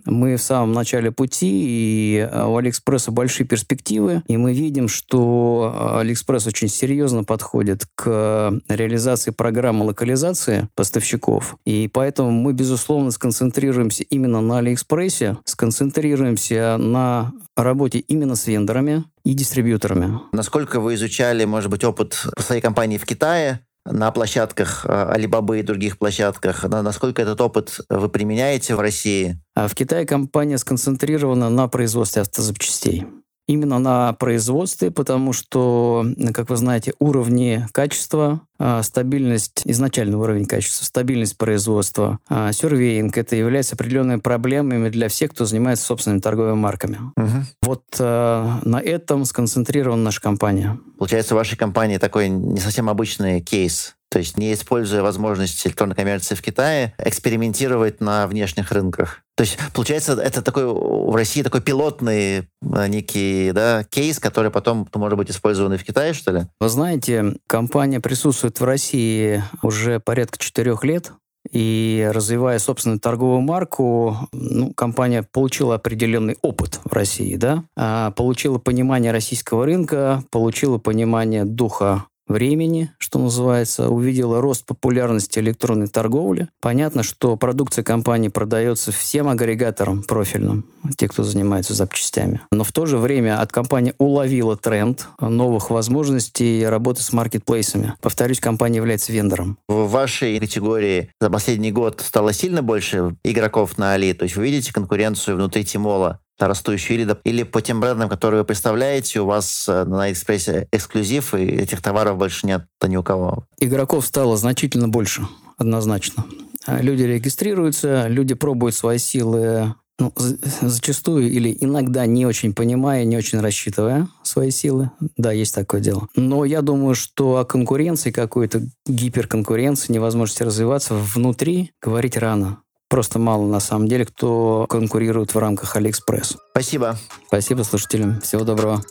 Мы 0.05 0.35
в 0.35 0.41
самом 0.41 0.73
начале 0.73 1.11
пути, 1.11 1.49
и 1.51 2.19
а, 2.19 2.47
у 2.47 2.57
Алиэкспресса 2.57 3.11
большие 3.11 3.47
перспективы, 3.47 4.23
и 4.27 4.37
мы 4.37 4.53
видим, 4.53 4.87
что 4.87 5.71
а, 5.73 5.99
Алиэкспресс 5.99 6.47
очень 6.47 6.67
серьезно 6.67 7.23
подходит 7.23 7.85
к 7.95 8.59
реализации 8.67 9.31
программы 9.31 9.85
локализации 9.85 10.67
поставщиков, 10.75 11.55
и 11.65 11.89
поэтому 11.91 12.31
мы, 12.31 12.53
безусловно, 12.53 13.11
сконцентрируемся 13.11 14.03
именно 14.03 14.41
на 14.41 14.57
Алиэкспрессе, 14.57 15.37
сконцентрируемся 15.45 16.77
на 16.77 17.31
работе 17.55 17.99
именно 17.99 18.35
с 18.35 18.47
вендорами 18.47 19.05
и 19.23 19.33
дистрибьюторами. 19.33 20.19
Насколько 20.31 20.79
вы 20.79 20.95
изучали, 20.95 21.45
может 21.45 21.69
быть, 21.69 21.83
опыт 21.83 22.25
своей 22.39 22.61
компании 22.61 22.97
в 22.97 23.05
Китае? 23.05 23.61
На 23.85 24.11
площадках 24.11 24.85
Alibaba 24.85 25.59
и 25.59 25.63
других 25.63 25.97
площадках. 25.97 26.63
Насколько 26.63 27.21
этот 27.21 27.41
опыт 27.41 27.81
вы 27.89 28.09
применяете 28.09 28.75
в 28.75 28.79
России? 28.79 29.41
А 29.55 29.67
в 29.67 29.75
Китае 29.75 30.05
компания 30.05 30.57
сконцентрирована 30.57 31.49
на 31.49 31.67
производстве 31.67 32.21
автозапчастей 32.21 33.05
именно 33.47 33.79
на 33.79 34.13
производстве, 34.13 34.91
потому 34.91 35.33
что, 35.33 36.05
как 36.33 36.49
вы 36.49 36.55
знаете, 36.55 36.93
уровни 36.99 37.65
качества, 37.71 38.41
а, 38.57 38.81
стабильность, 38.83 39.63
изначальный 39.65 40.15
уровень 40.15 40.45
качества, 40.45 40.85
стабильность 40.85 41.37
производства, 41.37 42.19
а, 42.29 42.51
сервейинг, 42.53 43.17
это 43.17 43.35
является 43.35 43.75
определенными 43.75 44.19
проблемами 44.19 44.89
для 44.89 45.09
всех, 45.09 45.31
кто 45.31 45.45
занимается 45.45 45.85
собственными 45.85 46.21
торговыми 46.21 46.55
марками. 46.55 46.99
Угу. 47.17 47.43
Вот 47.63 47.83
а, 47.99 48.59
на 48.63 48.79
этом 48.79 49.25
сконцентрирована 49.25 50.03
наша 50.03 50.21
компания. 50.21 50.79
Получается, 50.97 51.35
у 51.35 51.37
вашей 51.37 51.57
компании 51.57 51.97
такой 51.97 52.29
не 52.29 52.59
совсем 52.59 52.89
обычный 52.89 53.41
кейс. 53.41 53.95
То 54.13 54.19
есть 54.19 54.37
не 54.37 54.53
используя 54.53 55.01
возможности 55.01 55.65
электронной 55.65 55.95
коммерции 55.95 56.35
в 56.35 56.41
Китае, 56.43 56.93
экспериментировать 56.99 57.99
на 57.99 58.27
внешних 58.27 58.71
рынках. 58.71 59.21
То 59.35 59.41
есть, 59.41 59.57
получается, 59.73 60.13
это 60.13 60.43
такой 60.43 60.65
в 60.67 61.15
России 61.15 61.41
такой 61.41 61.61
пилотный 61.61 62.37
э, 62.37 62.87
некий 62.89 63.51
да, 63.53 63.83
кейс, 63.85 64.19
который 64.19 64.51
потом 64.51 64.87
может 64.93 65.17
быть 65.17 65.31
использован 65.31 65.73
и 65.73 65.77
в 65.77 65.83
Китае, 65.83 66.13
что 66.13 66.31
ли? 66.31 66.41
Вы 66.59 66.69
знаете, 66.69 67.37
компания 67.47 67.99
присутствует 67.99 68.59
в 68.59 68.63
России 68.63 69.43
уже 69.63 69.99
порядка 69.99 70.37
четырех 70.37 70.83
лет. 70.83 71.11
И 71.51 72.07
развивая 72.13 72.59
собственную 72.59 72.99
торговую 72.99 73.41
марку, 73.41 74.15
ну, 74.31 74.71
компания 74.73 75.23
получила 75.23 75.75
определенный 75.75 76.37
опыт 76.41 76.79
в 76.85 76.93
России, 76.93 77.35
да, 77.35 77.65
а, 77.75 78.11
получила 78.11 78.59
понимание 78.59 79.11
российского 79.11 79.65
рынка, 79.65 80.23
получила 80.31 80.77
понимание 80.77 81.43
духа 81.43 82.05
времени, 82.27 82.91
что 82.97 83.19
называется, 83.19 83.89
увидела 83.89 84.41
рост 84.41 84.65
популярности 84.65 85.39
электронной 85.39 85.87
торговли. 85.87 86.47
Понятно, 86.61 87.03
что 87.03 87.35
продукция 87.35 87.83
компании 87.83 88.29
продается 88.29 88.91
всем 88.91 89.27
агрегаторам 89.27 90.03
профильным, 90.03 90.65
те, 90.97 91.07
кто 91.07 91.23
занимается 91.23 91.73
запчастями. 91.73 92.41
Но 92.51 92.63
в 92.63 92.71
то 92.71 92.85
же 92.85 92.97
время 92.97 93.41
от 93.41 93.51
компании 93.51 93.93
уловила 93.97 94.57
тренд 94.57 95.07
новых 95.19 95.69
возможностей 95.69 96.65
работы 96.65 97.01
с 97.01 97.13
маркетплейсами. 97.13 97.93
Повторюсь, 98.01 98.39
компания 98.39 98.77
является 98.77 99.11
вендором. 99.11 99.57
В 99.67 99.89
вашей 99.89 100.39
категории 100.39 101.11
за 101.19 101.29
последний 101.29 101.71
год 101.71 102.01
стало 102.05 102.33
сильно 102.33 102.61
больше 102.61 103.15
игроков 103.23 103.77
на 103.77 103.93
Али? 103.93 104.13
То 104.13 104.23
есть 104.23 104.35
вы 104.35 104.43
видите 104.45 104.73
конкуренцию 104.73 105.37
внутри 105.37 105.63
Тимола? 105.65 106.19
Растущую, 106.47 106.99
или, 106.99 107.17
или 107.23 107.43
по 107.43 107.61
тем 107.61 107.79
брендам, 107.79 108.09
которые 108.09 108.41
вы 108.41 108.45
представляете, 108.45 109.21
у 109.21 109.25
вас 109.25 109.67
э, 109.67 109.83
на 109.85 110.11
Экспрессе 110.11 110.67
эксклюзив, 110.71 111.33
и 111.33 111.43
этих 111.43 111.81
товаров 111.81 112.17
больше 112.17 112.47
нет 112.47 112.65
ни 112.85 112.95
у 112.95 113.03
кого? 113.03 113.45
Игроков 113.59 114.05
стало 114.05 114.37
значительно 114.37 114.87
больше, 114.87 115.27
однозначно. 115.57 116.25
А 116.65 116.81
люди 116.81 117.03
регистрируются, 117.03 118.07
люди 118.07 118.33
пробуют 118.33 118.75
свои 118.75 118.97
силы 118.97 119.75
ну, 119.99 120.11
зачастую 120.15 121.31
или 121.31 121.55
иногда 121.59 122.05
не 122.05 122.25
очень 122.25 122.53
понимая, 122.53 123.05
не 123.05 123.15
очень 123.15 123.39
рассчитывая 123.39 124.07
свои 124.23 124.49
силы. 124.49 124.89
Да, 125.17 125.31
есть 125.31 125.53
такое 125.53 125.81
дело. 125.81 126.07
Но 126.15 126.45
я 126.45 126.61
думаю, 126.61 126.95
что 126.95 127.37
о 127.37 127.45
конкуренции 127.45 128.11
какой-то, 128.11 128.63
гиперконкуренции, 128.87 129.93
невозможности 129.93 130.43
развиваться 130.43 130.95
внутри 130.95 131.71
говорить 131.81 132.17
рано 132.17 132.59
просто 132.93 133.17
мало, 133.17 133.47
на 133.47 133.59
самом 133.59 133.87
деле, 133.87 134.05
кто 134.05 134.67
конкурирует 134.69 135.33
в 135.33 135.39
рамках 135.39 135.75
Алиэкспресс. 135.75 136.37
Спасибо. 136.51 136.95
Спасибо 137.25 137.63
слушателям. 137.63 138.21
Всего 138.21 138.43
доброго. 138.43 138.83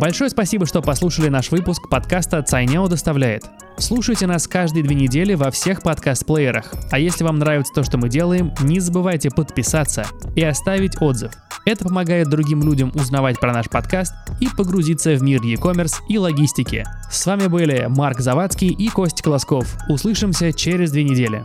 Большое 0.00 0.28
спасибо, 0.28 0.66
что 0.66 0.82
послушали 0.82 1.28
наш 1.28 1.52
выпуск 1.52 1.88
подкаста 1.88 2.42
«Цайняо 2.42 2.88
доставляет». 2.88 3.44
Слушайте 3.78 4.26
нас 4.26 4.48
каждые 4.48 4.82
две 4.82 4.96
недели 4.96 5.34
во 5.34 5.52
всех 5.52 5.82
подкаст-плеерах. 5.82 6.72
А 6.90 6.98
если 6.98 7.22
вам 7.22 7.38
нравится 7.38 7.72
то, 7.72 7.84
что 7.84 7.96
мы 7.96 8.08
делаем, 8.08 8.52
не 8.60 8.80
забывайте 8.80 9.30
подписаться 9.30 10.04
и 10.34 10.42
оставить 10.42 11.00
отзыв. 11.00 11.32
Это 11.64 11.84
помогает 11.84 12.28
другим 12.28 12.62
людям 12.62 12.90
узнавать 12.94 13.38
про 13.38 13.52
наш 13.52 13.68
подкаст 13.68 14.12
и 14.40 14.48
погрузиться 14.48 15.14
в 15.14 15.22
мир 15.22 15.40
e-commerce 15.42 15.94
и 16.08 16.18
логистики. 16.18 16.84
С 17.10 17.24
вами 17.24 17.46
были 17.46 17.86
Марк 17.88 18.18
Завадский 18.18 18.68
и 18.68 18.88
Костя 18.88 19.22
Колосков. 19.22 19.76
Услышимся 19.88 20.52
через 20.52 20.90
две 20.90 21.04
недели. 21.04 21.40